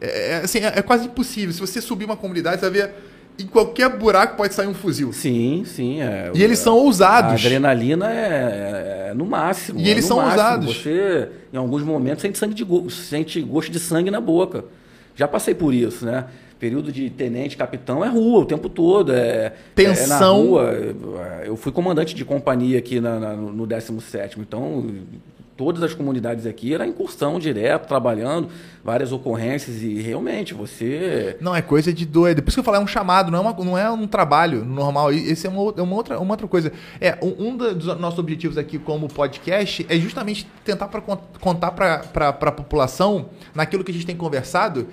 [0.00, 1.52] É, é assim, é, é, quase impossível.
[1.52, 2.94] Se você subir uma comunidade, você vai ver.
[3.38, 5.12] Em qualquer buraco pode sair um fuzil.
[5.12, 6.00] Sim, sim.
[6.00, 7.32] É, e eles são ousados.
[7.32, 9.78] A adrenalina é, é no máximo.
[9.78, 10.40] E eles é são máximo.
[10.40, 10.76] ousados.
[10.76, 14.64] Você, em alguns momentos, sente, sangue de sente gosto de sangue na boca.
[15.16, 16.26] Já passei por isso, né?
[16.58, 19.12] Período de tenente, capitão é rua o tempo todo.
[19.12, 20.06] É, Tensão.
[20.06, 21.42] É na rua.
[21.44, 24.40] Eu fui comandante de companhia aqui na, na, no 17.
[24.40, 24.86] Então,
[25.56, 28.48] todas as comunidades aqui era incursão direto, trabalhando,
[28.84, 31.36] várias ocorrências e realmente você.
[31.40, 32.42] Não, é coisa de doido.
[32.42, 34.64] Por isso que eu falo, é um chamado, não é, uma, não é um trabalho
[34.64, 35.12] normal.
[35.12, 36.72] Esse é uma, é uma, outra, uma outra coisa.
[37.00, 42.28] É, um, um dos nossos objetivos aqui como podcast é justamente tentar pra, contar para
[42.28, 44.86] a população, naquilo que a gente tem conversado,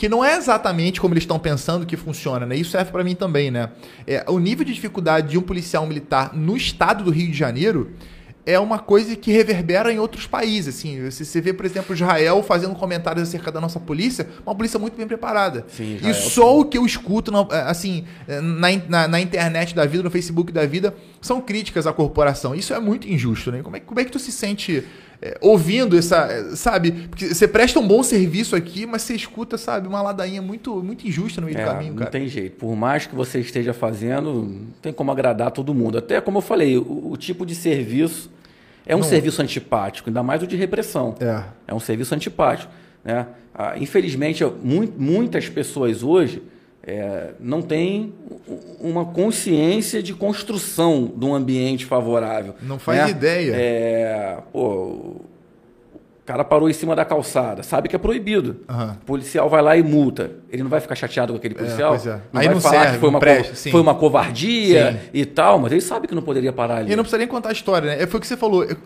[0.00, 2.56] que não é exatamente como eles estão pensando que funciona, né?
[2.56, 3.68] Isso serve para mim também, né?
[4.06, 7.90] É, o nível de dificuldade de um policial militar no estado do Rio de Janeiro
[8.46, 10.74] é uma coisa que reverbera em outros países.
[10.74, 14.78] Assim, você, você vê, por exemplo, Israel fazendo comentários acerca da nossa polícia, uma polícia
[14.78, 15.66] muito bem preparada.
[15.68, 16.60] Sim, Israel, e só sim.
[16.60, 20.64] o que eu escuto na, assim, na, na, na, internet da vida, no Facebook da
[20.64, 22.54] vida, são críticas à corporação.
[22.54, 23.60] Isso é muito injusto, né?
[23.62, 24.82] Como é, como é que tu se sente
[25.22, 26.92] é, ouvindo essa, sabe?
[26.92, 31.06] Porque você presta um bom serviço aqui, mas você escuta, sabe, uma ladainha muito, muito
[31.06, 32.04] injusta no meio é, do caminho, cara.
[32.06, 32.56] Não tem jeito.
[32.56, 35.98] Por mais que você esteja fazendo, não tem como agradar todo mundo.
[35.98, 38.30] Até como eu falei, o, o tipo de serviço
[38.86, 39.06] é um não.
[39.06, 41.14] serviço antipático, ainda mais o de repressão.
[41.20, 42.72] É, é um serviço antipático.
[43.04, 43.26] Né?
[43.54, 44.42] Ah, infelizmente,
[44.96, 46.42] muitas pessoas hoje
[46.82, 48.12] é, não têm
[48.80, 52.54] uma consciência de construção de um ambiente favorável.
[52.62, 53.10] Não faz né?
[53.10, 53.52] ideia.
[53.54, 55.20] É, pô,
[56.30, 58.58] cara parou em cima da calçada, sabe que é proibido.
[58.68, 58.90] Uhum.
[58.92, 60.30] O policial vai lá e multa.
[60.48, 61.94] Ele não vai ficar chateado com aquele é, policial?
[61.94, 62.20] É, é.
[62.32, 65.10] Não Aí vai não falar serve, que foi uma, presta, co foi uma covardia sim.
[65.12, 66.92] e tal, mas ele sabe que não poderia parar ali.
[66.92, 68.02] E não precisa nem contar a história, né?
[68.02, 68.62] É, foi o que você falou.
[68.62, 68.76] É,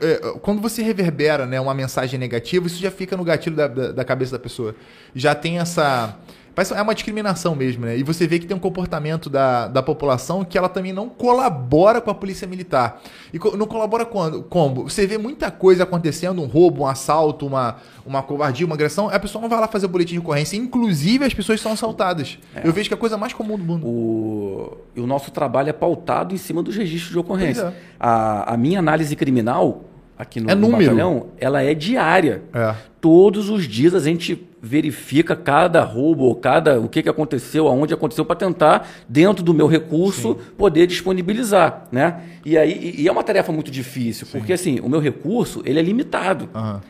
[0.40, 4.04] quando você reverbera né, uma mensagem negativa, isso já fica no gatilho da, da, da
[4.04, 4.74] cabeça da pessoa.
[5.14, 6.16] Já tem essa
[6.56, 7.98] é uma discriminação mesmo, né?
[7.98, 12.00] E você vê que tem um comportamento da, da população que ela também não colabora
[12.00, 13.02] com a polícia militar.
[13.32, 14.42] E não colabora quando?
[14.44, 14.84] Como?
[14.84, 17.76] Você vê muita coisa acontecendo, um roubo, um assalto, uma,
[18.06, 20.56] uma covardia, uma agressão, a pessoa não vai lá fazer o boletim de ocorrência.
[20.56, 22.38] Inclusive, as pessoas são assaltadas.
[22.54, 22.66] É.
[22.66, 23.86] Eu vejo que é a coisa mais comum do mundo.
[23.86, 27.66] O, o nosso trabalho é pautado em cima dos registros de ocorrência.
[27.66, 27.72] É.
[27.98, 29.84] A, a minha análise criminal
[30.16, 32.42] aqui no, é no batalhão, ela é diária.
[32.52, 32.74] É.
[33.00, 38.24] Todos os dias a gente verifica cada roubo, cada o que, que aconteceu, aonde aconteceu,
[38.24, 40.52] para tentar, dentro do meu recurso, Sim.
[40.56, 41.86] poder disponibilizar.
[41.92, 42.22] Né?
[42.46, 44.38] E, aí, e é uma tarefa muito difícil, Sim.
[44.38, 46.48] porque assim, o meu recurso ele é limitado.
[46.54, 46.80] Uhum.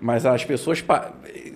[0.00, 0.82] Mas as pessoas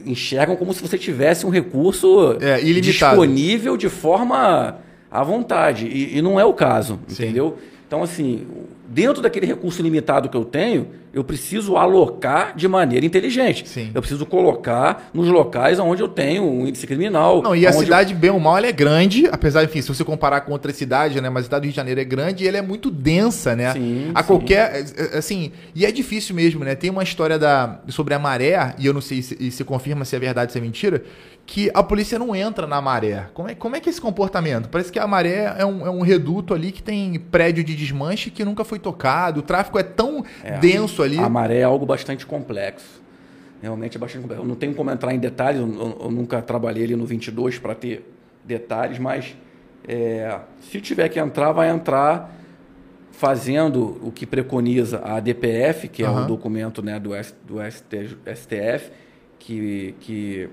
[0.04, 4.78] enxergam como se você tivesse um recurso é, disponível de forma
[5.08, 5.86] à vontade.
[5.86, 7.22] E, e não é o caso, Sim.
[7.22, 7.58] entendeu?
[7.86, 8.44] Então, assim,
[8.88, 13.68] dentro daquele recurso limitado que eu tenho, eu preciso alocar de maneira inteligente.
[13.68, 13.90] Sim.
[13.94, 17.40] Eu preciso colocar nos locais onde eu tenho um índice criminal.
[17.40, 18.18] Não, e a cidade, eu...
[18.18, 21.30] bem ou mal, é grande, apesar, enfim, se você comparar com outras cidades, né?
[21.30, 23.72] Mas a cidade do Rio de Janeiro é grande e ela é muito densa, né?
[23.72, 24.26] Sim, a sim.
[24.26, 24.74] qualquer.
[24.74, 26.74] É, é, assim, e é difícil mesmo, né?
[26.74, 30.16] Tem uma história da, sobre a maré, e eu não sei se, se confirma se
[30.16, 31.02] é verdade ou se é mentira,
[31.46, 33.26] que a polícia não entra na maré.
[33.34, 34.68] Como é, como é que é esse comportamento?
[34.68, 38.30] Parece que a maré é um, é um reduto ali que tem prédio de desmanche
[38.30, 41.18] que nunca foi tocado, o tráfego é tão é, denso ali.
[41.18, 43.02] A maré é algo bastante complexo.
[43.62, 44.44] Realmente é bastante complexo.
[44.44, 47.74] Eu não tenho como entrar em detalhes, eu, eu nunca trabalhei ali no 22 para
[47.74, 48.04] ter
[48.44, 49.36] detalhes, mas
[49.86, 52.34] é, se tiver que entrar, vai entrar
[53.12, 56.24] fazendo o que preconiza a DPF, que é uhum.
[56.24, 58.90] o documento né, do, S, do ST, STF,
[59.38, 60.48] que, que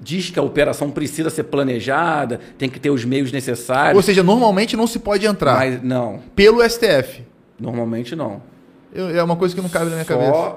[0.00, 3.96] diz que a operação precisa ser planejada, tem que ter os meios necessários.
[3.96, 5.58] Ou seja, normalmente não se pode entrar.
[5.58, 6.20] Mas não.
[6.34, 7.22] Pelo STF.
[7.58, 8.42] Normalmente não.
[8.94, 10.56] Eu, é uma coisa que não cabe na minha só, cabeça.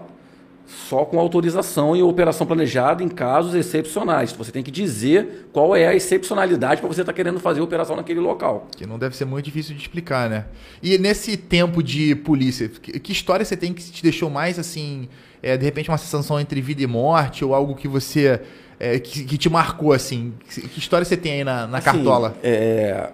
[0.67, 4.31] Só com autorização e operação planejada em casos excepcionais.
[4.33, 7.63] Você tem que dizer qual é a excepcionalidade para você estar tá querendo fazer a
[7.63, 8.67] operação naquele local.
[8.75, 10.45] Que não deve ser muito difícil de explicar, né?
[10.83, 15.09] E nesse tempo de polícia, que história você tem que te deixou mais assim,
[15.41, 18.41] é, de repente uma sensação entre vida e morte ou algo que você
[18.79, 20.33] é, que, que, te marcou assim?
[20.47, 22.35] Que história você tem aí na, na assim, cartola?
[22.43, 23.09] É,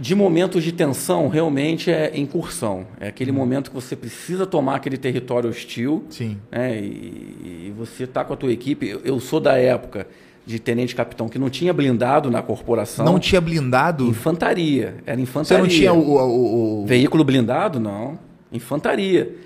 [0.00, 2.86] de momentos de tensão, realmente é incursão.
[2.98, 3.34] É aquele hum.
[3.34, 6.04] momento que você precisa tomar aquele território hostil.
[6.08, 6.38] Sim.
[6.50, 8.88] Né, e, e você está com a tua equipe.
[8.88, 10.06] Eu, eu sou da época
[10.46, 13.04] de tenente-capitão que não tinha blindado na corporação.
[13.04, 14.06] Não tinha blindado?
[14.06, 14.96] Infantaria.
[15.04, 15.58] Era infantaria.
[15.58, 16.16] Você não tinha o...
[16.16, 16.86] o, o...
[16.86, 17.78] Veículo blindado?
[17.78, 18.18] Não.
[18.50, 19.36] Infantaria.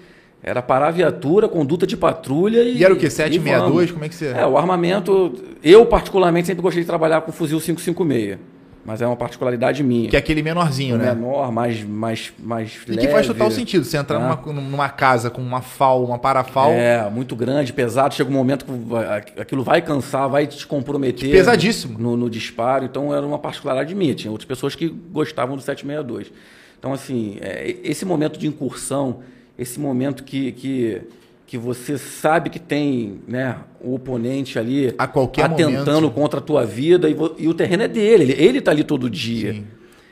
[0.40, 2.76] Era parar a viatura, conduta de patrulha e.
[2.76, 3.10] E era o quê?
[3.10, 3.90] 762?
[3.90, 4.26] Como é que você.
[4.26, 5.34] É, o armamento.
[5.62, 8.38] Eu, particularmente, sempre gostei de trabalhar com fuzil 556.
[8.84, 10.10] Mas é uma particularidade minha.
[10.10, 11.14] Que é aquele menorzinho, né?
[11.14, 13.06] Menor, mais, mais, mais e leve.
[13.06, 13.82] que faz total sentido.
[13.82, 14.38] Você entrar né?
[14.44, 16.70] numa, numa, casa com uma FAL, uma parafal.
[16.70, 18.14] É, muito grande, pesado.
[18.14, 21.30] Chega um momento que aquilo vai cansar, vai te comprometer.
[21.30, 21.98] Pesadíssimo.
[21.98, 22.84] No, no disparo.
[22.84, 24.14] Então era uma particularidade minha.
[24.14, 26.30] Tinha outras pessoas que gostavam do 762.
[26.78, 29.20] Então, assim, é, esse momento de incursão,
[29.58, 31.00] esse momento que, que
[31.46, 36.12] que você sabe que tem né, o oponente ali a qualquer atentando momento.
[36.12, 39.54] contra a tua vida e, e, o terreno é dele, ele está ali todo dia.
[39.54, 39.66] Sim.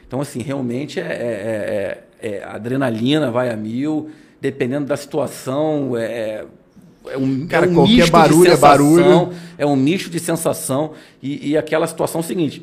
[0.07, 4.11] Então, assim, realmente é, é, é, é, adrenalina vai a mil,
[4.41, 6.45] dependendo da situação, é,
[7.07, 9.33] é um, Cara, é um qualquer misto barulho de sensação, é barulho.
[9.57, 12.63] É um misto de sensação e, e aquela situação seguinte,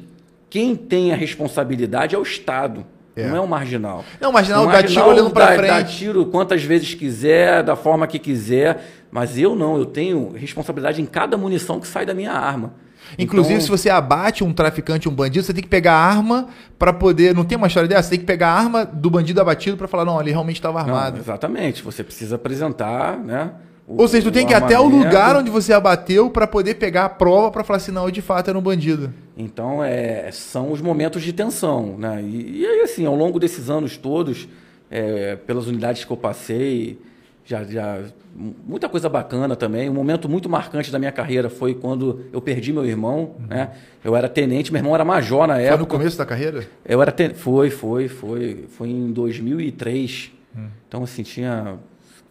[0.50, 2.86] quem tem a responsabilidade é o Estado.
[3.20, 3.28] É.
[3.28, 4.04] Não é um marginal.
[4.20, 5.68] Não, o marginal, o dá tiro olhando para frente.
[5.68, 8.84] Dá tiro quantas vezes quiser, da forma que quiser.
[9.12, 12.74] Mas eu não, eu tenho responsabilidade em cada munição que sai da minha arma.
[13.18, 13.66] Inclusive, então...
[13.66, 16.48] se você abate um traficante, um bandido, você tem que pegar a arma
[16.78, 17.34] para poder.
[17.34, 18.04] Não tem uma história dessa?
[18.04, 20.80] Você tem que pegar a arma do bandido abatido para falar, não, ele realmente estava
[20.80, 21.16] armado.
[21.16, 21.82] Não, exatamente.
[21.84, 23.52] Você precisa apresentar, né?
[23.98, 27.06] Ou seja, tu tem que ir até o lugar onde você abateu para poder pegar
[27.06, 29.12] a prova para falar assim, não, de fato era um bandido.
[29.36, 31.98] Então, é, são os momentos de tensão.
[31.98, 32.22] Né?
[32.22, 34.48] E, e aí, assim, ao longo desses anos todos,
[34.92, 37.00] é, pelas unidades que eu passei,
[37.44, 38.00] já, já
[38.36, 39.90] muita coisa bacana também.
[39.90, 43.36] Um momento muito marcante da minha carreira foi quando eu perdi meu irmão.
[43.40, 43.48] Uhum.
[43.48, 43.72] Né?
[44.04, 45.78] Eu era tenente, meu irmão era major na época.
[45.78, 46.68] Foi no começo da carreira?
[46.86, 47.34] Eu era ten...
[47.34, 48.66] Foi, foi, foi.
[48.70, 50.32] Foi em 2003.
[50.56, 50.68] Uhum.
[50.88, 51.78] Então, assim, tinha,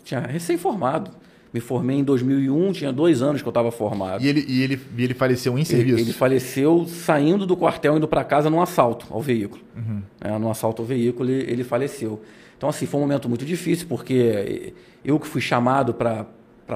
[0.04, 1.10] tinha recém-formado.
[1.52, 4.22] Me formei em 2001, tinha dois anos que eu estava formado.
[4.22, 5.96] E ele, e, ele, e ele faleceu em serviço?
[5.96, 9.62] Ele, ele faleceu saindo do quartel, indo para casa num assalto ao veículo.
[9.74, 10.02] Uhum.
[10.20, 12.20] É, num assalto ao veículo, ele, ele faleceu.
[12.58, 14.74] Então, assim, foi um momento muito difícil, porque
[15.04, 16.26] eu que fui chamado para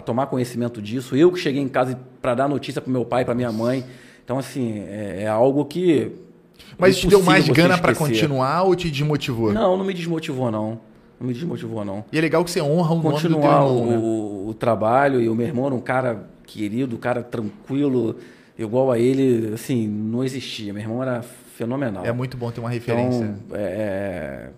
[0.04, 3.34] tomar conhecimento disso, eu que cheguei em casa para dar notícia para meu pai, para
[3.34, 3.84] minha mãe.
[4.24, 6.12] Então, assim, é, é algo que.
[6.78, 9.52] Mas te deu mais gana para continuar ou te desmotivou?
[9.52, 10.80] Não, não me desmotivou, não.
[11.22, 12.04] Não me desmotivou, não.
[12.12, 14.50] E é legal que você honra o Continuar nome do teu irmão, o, né?
[14.50, 18.16] o trabalho e o meu irmão era um cara querido, um cara tranquilo,
[18.58, 20.72] igual a ele, assim, não existia.
[20.72, 22.04] Meu irmão era fenomenal.
[22.04, 23.24] É muito bom ter uma referência.
[23.24, 24.50] Então, é, é,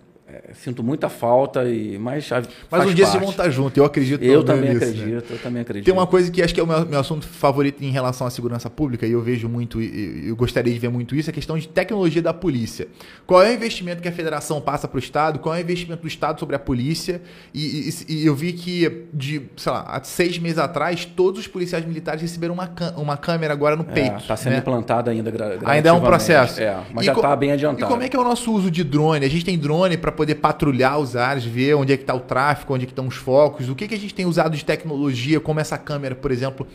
[0.53, 2.27] sinto muita falta, e mas
[2.71, 4.91] Mas um dia se vão estar junto, eu acredito Eu também nisso, né?
[4.91, 5.35] acredito, né?
[5.35, 5.85] eu também acredito.
[5.85, 8.29] Tem uma coisa que acho que é o meu, meu assunto favorito em relação à
[8.29, 11.33] segurança pública, e eu vejo muito, e eu gostaria de ver muito isso, é a
[11.33, 12.87] questão de tecnologia da polícia.
[13.27, 15.39] Qual é o investimento que a federação passa para o Estado?
[15.39, 17.21] Qual é o investimento do Estado sobre a polícia?
[17.53, 21.47] E, e, e, eu vi que, de, sei lá, há seis meses atrás, todos os
[21.47, 24.17] policiais militares receberam uma, uma câmera agora no é, peito.
[24.17, 24.59] Está sendo né?
[24.59, 25.31] implantada ainda
[25.65, 26.59] Ainda é um processo.
[26.61, 27.85] É, mas e já está bem adiantado.
[27.85, 29.23] E como é que é o nosso uso de drone?
[29.23, 32.19] A gente tem drone para poder patrulhar os ares, ver onde é que está o
[32.19, 34.65] tráfego, onde é que estão os focos, o que, que a gente tem usado de
[34.65, 36.67] tecnologia, como essa câmera, por exemplo,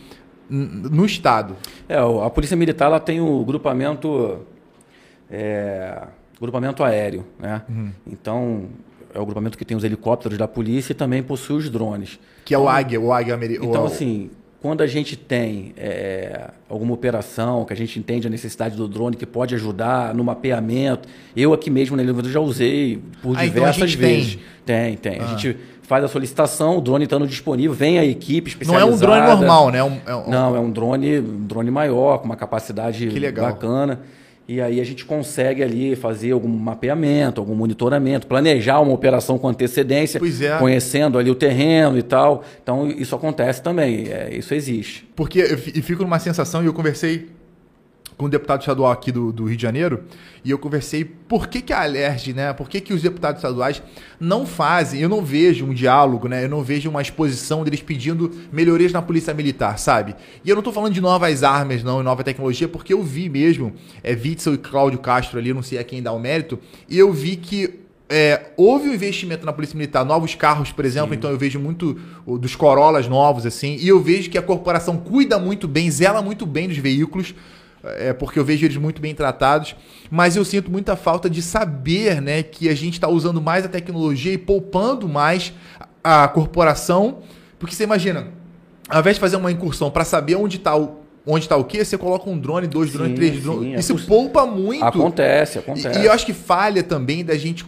[0.49, 1.57] no estado?
[1.89, 4.41] É, a Polícia Militar ela tem o grupamento,
[5.31, 6.03] é,
[6.41, 7.63] grupamento aéreo, né?
[7.69, 7.91] Uhum.
[8.07, 8.69] Então
[9.15, 12.19] é o grupamento que tem os helicópteros da polícia e também possui os drones.
[12.45, 13.69] Que é o Águia, o Águia americano.
[13.69, 14.31] Então, assim,
[14.61, 19.17] quando a gente tem é, alguma operação, que a gente entende a necessidade do drone,
[19.17, 23.55] que pode ajudar no mapeamento, eu aqui mesmo na Elevador já usei por ah, então
[23.55, 24.39] diversas então vezes.
[24.67, 25.13] Tem, tem.
[25.13, 25.21] tem.
[25.21, 25.25] Ah.
[25.25, 28.87] A gente faz a solicitação, o drone estando disponível, vem a equipe especializada.
[28.87, 29.79] Não é um drone normal, né?
[29.79, 30.31] É um, é um...
[30.31, 34.01] Não, é um drone, um drone maior, com uma capacidade bacana.
[34.53, 39.47] E aí a gente consegue ali fazer algum mapeamento, algum monitoramento, planejar uma operação com
[39.47, 40.59] antecedência, é.
[40.59, 42.43] conhecendo ali o terreno e tal.
[42.61, 45.09] Então isso acontece também, é, isso existe.
[45.15, 47.29] Porque eu fico numa sensação, e eu conversei
[48.21, 50.05] com um deputado estadual aqui do, do Rio de Janeiro,
[50.45, 52.53] e eu conversei por que, que a Alerj, né?
[52.53, 53.83] Por que, que os deputados estaduais
[54.21, 56.45] não fazem, eu não vejo um diálogo, né?
[56.45, 60.15] Eu não vejo uma exposição deles pedindo melhorias na polícia militar, sabe?
[60.45, 63.73] E eu não estou falando de novas armas, não, nova tecnologia, porque eu vi mesmo,
[64.05, 66.59] é Witzel e Cláudio Castro ali, não sei a quem dá o mérito,
[66.91, 71.11] e eu vi que é, houve um investimento na Polícia Militar, novos carros, por exemplo,
[71.11, 71.15] Sim.
[71.15, 71.99] então eu vejo muito
[72.39, 76.45] dos Corollas novos, assim, e eu vejo que a corporação cuida muito bem, zela muito
[76.45, 77.35] bem dos veículos
[77.83, 79.75] é porque eu vejo eles muito bem tratados,
[80.11, 83.69] mas eu sinto muita falta de saber, né, que a gente está usando mais a
[83.69, 85.53] tecnologia e poupando mais
[86.03, 87.23] a corporação,
[87.59, 88.29] porque você imagina,
[88.89, 91.00] ao invés de fazer uma incursão para saber onde está o
[91.31, 93.81] onde está o quê, você coloca um drone, dois drones, três drones.
[93.81, 94.85] Isso é poupa muito.
[94.85, 95.99] Acontece, acontece.
[95.99, 97.65] E, e, eu acho que falha também da gente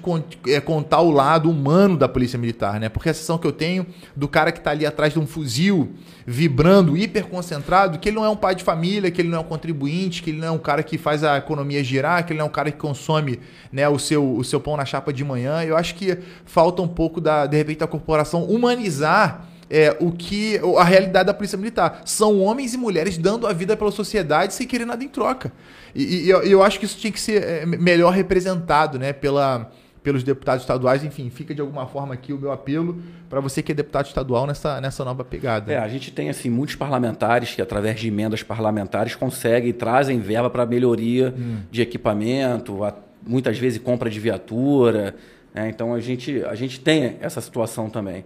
[0.48, 2.88] é, contar o lado humano da polícia militar, né?
[2.88, 3.86] Porque a sensação que eu tenho
[4.16, 5.92] do cara que está ali atrás de um fuzil,
[6.26, 9.40] vibrando, hiper concentrado, que ele não é um pai de família, que ele não é
[9.40, 12.38] um contribuinte, que ele não é um cara que faz a economia girar, que ele
[12.38, 13.38] não é um cara que consome
[13.70, 15.62] né, o, seu, o seu pão na chapa de manhã.
[15.62, 20.60] Eu acho que falta um pouco da, de repente, a corporação humanizar é, o que
[20.76, 22.02] a realidade da polícia militar.
[22.04, 25.50] São homens e mulheres dando a vida pela sociedade sem querer nada em troca.
[25.94, 29.70] E, e eu, eu, acho que isso tinha que ser é, melhor representado né, pela,
[30.02, 31.02] pelos deputados estaduais.
[31.02, 34.46] Enfim, fica de alguma forma aqui o meu apelo para você que é deputado estadual
[34.46, 35.72] nessa, nessa nova pegada.
[35.72, 40.20] É, a gente tem assim muitos parlamentares que, através de emendas parlamentares, conseguem e trazem
[40.20, 41.60] verba para melhoria hum.
[41.70, 42.80] de equipamento,
[43.26, 45.14] muitas vezes compra de viatura.
[45.54, 45.70] Né?
[45.70, 48.22] Então a gente, a gente tem essa situação também.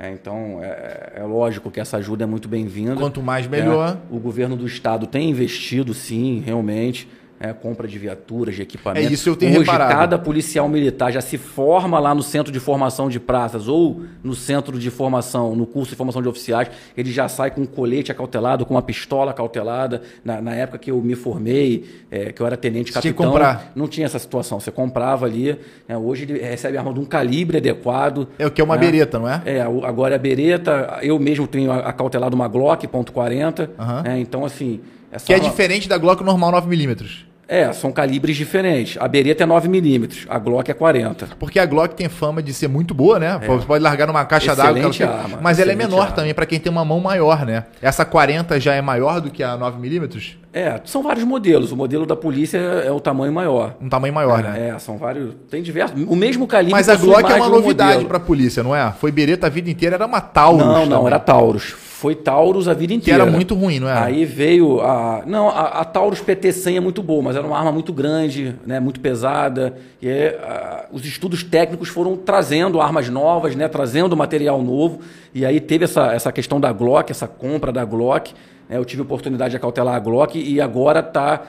[0.00, 2.94] É, então, é, é, lógico que essa ajuda é muito bem-vinda.
[2.94, 3.98] Quanto mais, melhor.
[3.98, 7.08] É, o governo do estado tem investido, sim, realmente
[7.40, 9.08] é, compra de viaturas, de equipamentos.
[9.08, 9.92] É isso eu tenho Hoje, reparado.
[9.92, 14.34] cada policial militar já se forma lá no centro de formação de praças ou no
[14.34, 18.10] centro de formação, no curso de formação de oficiais, ele já sai com um colete
[18.10, 20.02] acautelado, com uma pistola acautelada.
[20.24, 23.72] Na, na época que eu me formei, é, que eu era tenente capitão, tinha comprar.
[23.74, 24.58] não tinha essa situação.
[24.58, 25.56] Você comprava ali.
[25.86, 25.96] Né?
[25.96, 28.28] Hoje ele recebe arma de um calibre adequado.
[28.38, 28.80] É o que é uma né?
[28.80, 29.42] bereta, não é?
[29.44, 30.98] É, agora é bereta.
[31.02, 33.68] Eu mesmo tenho acautelado uma Glock .40.
[33.78, 34.02] Uhum.
[34.02, 34.18] Né?
[34.20, 34.80] então, assim...
[35.24, 37.27] que é diferente da Glock normal 9mm.
[37.48, 38.98] É, são calibres diferentes.
[39.00, 41.30] A Beretta é 9mm, a Glock é 40.
[41.38, 43.38] Porque a Glock tem fama de ser muito boa, né?
[43.40, 43.46] É.
[43.46, 44.90] Você pode largar numa caixa d'água.
[45.08, 45.38] arma.
[45.40, 46.14] Mas ela é menor arma.
[46.14, 47.64] também para quem tem uma mão maior, né?
[47.80, 50.34] Essa 40 já é maior do que a 9mm?
[50.52, 51.72] É, são vários modelos.
[51.72, 53.76] O modelo da polícia é o tamanho maior.
[53.80, 54.68] Um tamanho maior, é, né?
[54.68, 55.34] É, são vários.
[55.50, 56.04] Tem diversos.
[56.06, 56.72] O mesmo calibre.
[56.72, 58.92] Mas a Glock é uma novidade para a polícia, não é?
[58.92, 60.66] Foi Beretta a vida inteira, era uma Taurus.
[60.66, 61.06] Não, não, também.
[61.06, 63.24] era Taurus foi Taurus a vida inteira.
[63.24, 63.92] Que era muito ruim, não é?
[63.92, 65.24] Aí veio a.
[65.26, 68.78] Não, a, a Taurus PT-100 é muito boa, mas era uma arma muito grande, né,
[68.78, 69.74] muito pesada.
[70.00, 75.00] E aí, a, os estudos técnicos foram trazendo armas novas, né, trazendo material novo.
[75.34, 78.32] E aí teve essa, essa questão da Glock, essa compra da Glock.
[78.68, 81.42] Né, eu tive a oportunidade de acautelar a Glock e agora está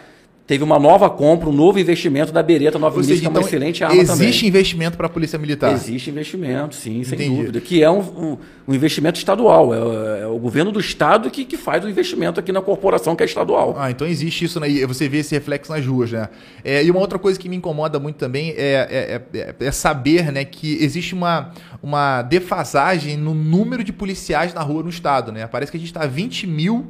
[0.49, 3.47] teve uma nova compra, um novo investimento da Beretta 9 seja, que é uma então,
[3.47, 4.29] excelente arma existe também.
[4.29, 5.71] Existe investimento para a Polícia Militar?
[5.71, 7.35] Existe investimento, sim, sem Entendi.
[7.35, 7.61] dúvida.
[7.61, 8.37] Que é um, um,
[8.67, 9.71] um investimento estadual.
[9.75, 13.21] É, é, o governo do Estado que, que faz o investimento aqui na corporação que
[13.21, 13.75] é estadual.
[13.77, 14.67] Ah, então existe isso, né?
[14.67, 16.27] E você vê esse reflexo nas ruas, né?
[16.63, 20.31] É, e uma outra coisa que me incomoda muito também é, é, é, é saber
[20.31, 25.45] né, que existe uma, uma defasagem no número de policiais na rua no Estado, né?
[25.45, 26.87] Parece que a gente está 20 mil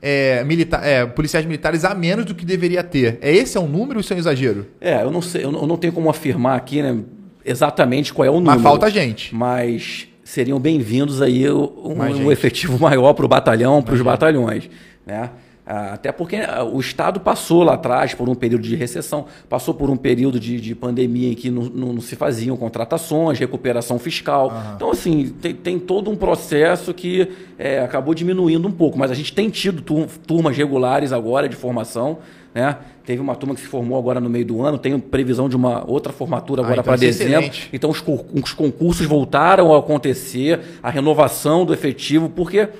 [0.00, 3.18] é, milita é, policiais militares a menos do que deveria ter.
[3.20, 4.66] É esse é um número ou isso é um exagero?
[4.80, 6.98] É, eu não sei, eu não tenho como afirmar aqui né,
[7.44, 8.54] exatamente qual é o número.
[8.54, 9.34] Mas falta gente.
[9.34, 11.94] Mas seriam bem-vindos aí um,
[12.24, 14.68] um efetivo maior para o batalhão, para os batalhões.
[15.06, 15.30] Né?
[15.70, 19.74] Ah, até porque ah, o Estado passou lá atrás por um período de recessão, passou
[19.74, 24.48] por um período de, de pandemia em que não, não, se faziam contratações, recuperação fiscal.
[24.48, 24.74] Uhum.
[24.76, 29.14] Então, assim, tem, tem, todo um processo que é, acabou diminuindo um pouco, mas a
[29.14, 29.82] gente tem tido
[30.26, 32.20] turmas regulares agora de formação.
[32.54, 32.74] Né?
[33.04, 35.84] Teve uma turma que se formou agora no meio do ano, tem previsão de uma
[35.86, 37.40] outra formatura agora ah, então para é dezembro.
[37.40, 37.68] Excelente.
[37.74, 38.02] Então, os,
[38.32, 42.70] os concursos voltaram a acontecer, a renovação do efetivo, porque.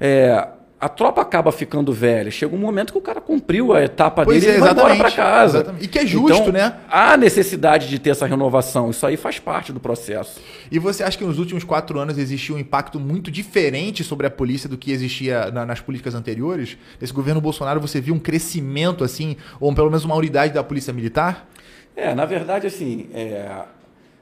[0.00, 0.48] É,
[0.80, 2.30] a tropa acaba ficando velha.
[2.30, 4.94] Chega um momento que o cara cumpriu a etapa pois dele é, e vai embora
[4.94, 5.58] para casa.
[5.58, 5.84] Exatamente.
[5.84, 6.76] E que é justo, então, né?
[6.88, 8.88] Há necessidade de ter essa renovação.
[8.90, 10.40] Isso aí faz parte do processo.
[10.70, 14.30] E você acha que nos últimos quatro anos existiu um impacto muito diferente sobre a
[14.30, 16.78] polícia do que existia na, nas políticas anteriores?
[17.00, 20.92] Nesse governo Bolsonaro você viu um crescimento, assim, ou pelo menos uma unidade da polícia
[20.92, 21.48] militar?
[21.96, 23.50] É, na verdade, assim, é,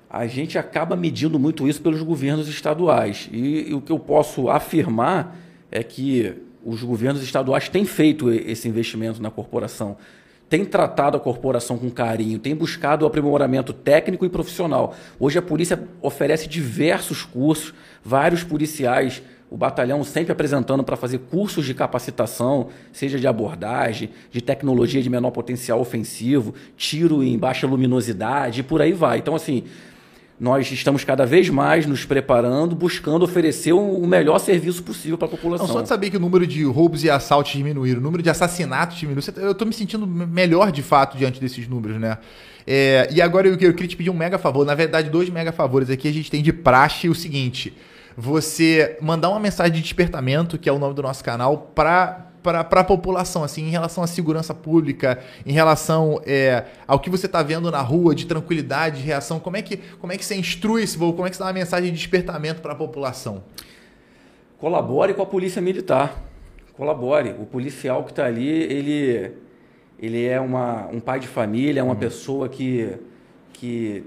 [0.08, 3.28] a gente acaba medindo muito isso pelos governos estaduais.
[3.30, 5.36] E, e o que eu posso afirmar
[5.70, 9.96] é que os governos estaduais têm feito esse investimento na corporação,
[10.48, 14.92] têm tratado a corporação com carinho, têm buscado o aprimoramento técnico e profissional.
[15.18, 17.72] Hoje a polícia oferece diversos cursos,
[18.04, 24.40] vários policiais, o batalhão sempre apresentando para fazer cursos de capacitação, seja de abordagem, de
[24.40, 29.18] tecnologia de menor potencial ofensivo, tiro em baixa luminosidade e por aí vai.
[29.18, 29.62] Então, assim,
[30.38, 35.30] nós estamos cada vez mais nos preparando, buscando oferecer o melhor serviço possível para a
[35.30, 35.66] população.
[35.66, 38.28] Não, só de saber que o número de roubos e assaltos diminuíram, o número de
[38.28, 42.18] assassinatos diminuiu, eu estou me sentindo melhor de fato diante desses números, né?
[42.66, 45.52] É, e agora eu, eu queria te pedir um mega favor, na verdade, dois mega
[45.52, 46.08] favores aqui.
[46.08, 47.72] A gente tem de praxe o seguinte:
[48.16, 52.26] você mandar uma mensagem de despertamento, que é o nome do nosso canal, para
[52.64, 57.26] para a população, assim, em relação à segurança pública, em relação é, ao que você
[57.26, 59.40] está vendo na rua, de tranquilidade, de reação?
[59.40, 61.12] Como é que, como é que você instrui esse voo?
[61.12, 63.42] Como é que você dá uma mensagem de despertamento para a população?
[64.58, 66.22] Colabore com a polícia militar.
[66.74, 67.34] Colabore.
[67.38, 69.32] O policial que está ali, ele,
[69.98, 71.98] ele é uma, um pai de família, é uma uhum.
[71.98, 72.96] pessoa que,
[73.52, 74.04] que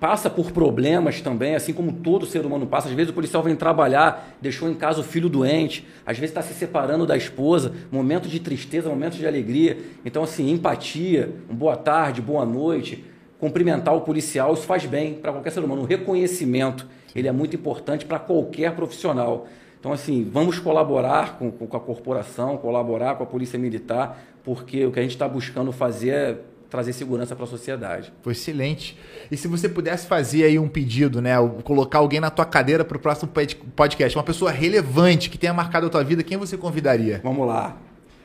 [0.00, 2.88] passa por problemas também, assim como todo ser humano passa.
[2.88, 6.42] Às vezes o policial vem trabalhar, deixou em casa o filho doente, às vezes está
[6.42, 9.78] se separando da esposa, momento de tristeza, momento de alegria.
[10.04, 13.04] Então, assim, empatia, um boa tarde, boa noite,
[13.40, 15.82] cumprimentar o policial, isso faz bem para qualquer ser humano.
[15.82, 19.46] O reconhecimento, ele é muito importante para qualquer profissional.
[19.80, 24.90] Então, assim, vamos colaborar com, com a corporação, colaborar com a Polícia Militar, porque o
[24.90, 26.38] que a gente está buscando fazer é
[26.70, 28.12] trazer segurança para a sociedade.
[28.22, 28.96] Foi excelente.
[29.30, 32.96] E se você pudesse fazer aí um pedido, né, colocar alguém na tua cadeira para
[32.96, 33.30] o próximo
[33.74, 37.20] podcast, uma pessoa relevante que tenha marcado a tua vida, quem você convidaria?
[37.22, 37.76] Vamos lá.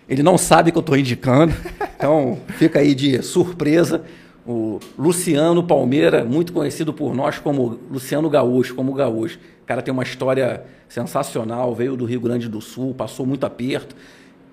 [0.08, 1.54] Ele não sabe que eu estou indicando,
[1.96, 4.04] então fica aí de surpresa.
[4.46, 9.40] O Luciano Palmeira, muito conhecido por nós como Luciano Gaúcho, como Gaúcho.
[9.64, 13.96] O cara tem uma história sensacional, veio do Rio Grande do Sul, passou muito aperto,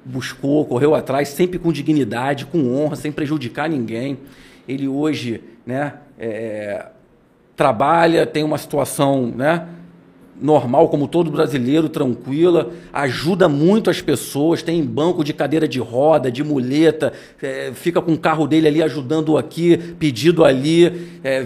[0.05, 4.18] buscou, correu atrás, sempre com dignidade, com honra, sem prejudicar ninguém.
[4.68, 6.86] Ele hoje né, é,
[7.57, 9.66] trabalha, tem uma situação né,
[10.41, 16.30] normal, como todo brasileiro, tranquila, ajuda muito as pessoas, tem banco de cadeira de roda,
[16.30, 17.12] de muleta,
[17.43, 21.45] é, fica com o carro dele ali ajudando aqui, pedido ali, é,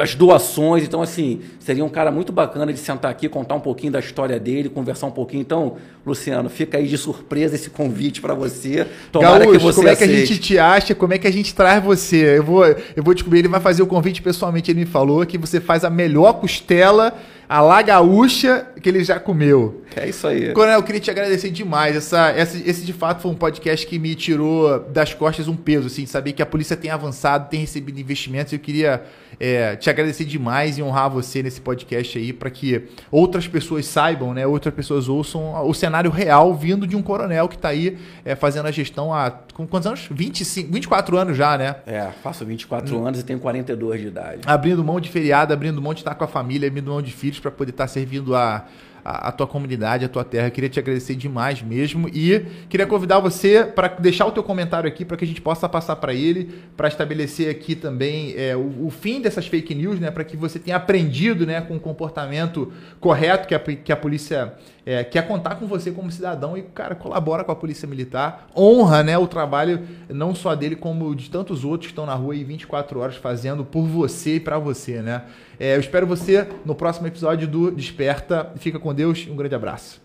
[0.00, 0.84] as doações.
[0.84, 4.38] Então, assim, seria um cara muito bacana de sentar aqui, contar um pouquinho da história
[4.38, 5.40] dele, conversar um pouquinho.
[5.40, 8.86] Então, Luciano, fica aí de surpresa esse convite para você.
[9.12, 10.94] Tomara Gaúcho, que você como é que a gente te acha?
[10.94, 12.38] Como é que a gente traz você?
[12.38, 15.38] Eu vou, eu vou descobrir, ele vai fazer o convite pessoalmente, ele me falou que
[15.38, 17.14] você faz a melhor costela
[17.48, 19.82] a La Gaúcha que ele já comeu.
[19.96, 20.52] É isso aí.
[20.52, 21.96] Coronel, eu queria te agradecer demais.
[21.96, 25.86] Essa, essa, esse de fato foi um podcast que me tirou das costas um peso,
[25.86, 28.52] assim, saber que a polícia tem avançado, tem recebido investimentos.
[28.52, 29.02] Eu queria
[29.40, 34.34] é, te agradecer demais e honrar você nesse podcast aí para que outras pessoas saibam,
[34.34, 34.46] né?
[34.46, 38.66] Outras pessoas ouçam o cenário real vindo de um coronel que está aí é, fazendo
[38.66, 40.08] a gestão há com quantos anos?
[40.10, 41.76] 25, 24 anos já, né?
[41.86, 43.06] É, faço 24 hum.
[43.06, 44.40] anos e tenho 42 de idade.
[44.44, 47.33] Abrindo mão de feriado, abrindo mão de estar com a família, abrindo mão de filhos
[47.40, 48.66] para poder estar servindo a
[49.04, 50.50] a, a, tua comunidade, a tua terra.
[50.50, 55.04] Queria te agradecer demais mesmo e queria convidar você para deixar o teu comentário aqui
[55.04, 58.90] para que a gente possa passar para ele, para estabelecer aqui também é, o, o,
[58.90, 63.46] fim dessas fake news, né, para que você tenha aprendido né, com o comportamento correto
[63.46, 64.54] que a, que a polícia
[64.86, 69.02] é, quer contar com você como cidadão e, cara, colabora com a Polícia Militar, honra
[69.02, 72.44] né, o trabalho não só dele, como de tantos outros que estão na rua aí
[72.44, 75.22] 24 horas fazendo por você e para você, né?
[75.58, 78.52] É, eu espero você no próximo episódio do Desperta.
[78.56, 80.03] Fica com Deus e um grande abraço.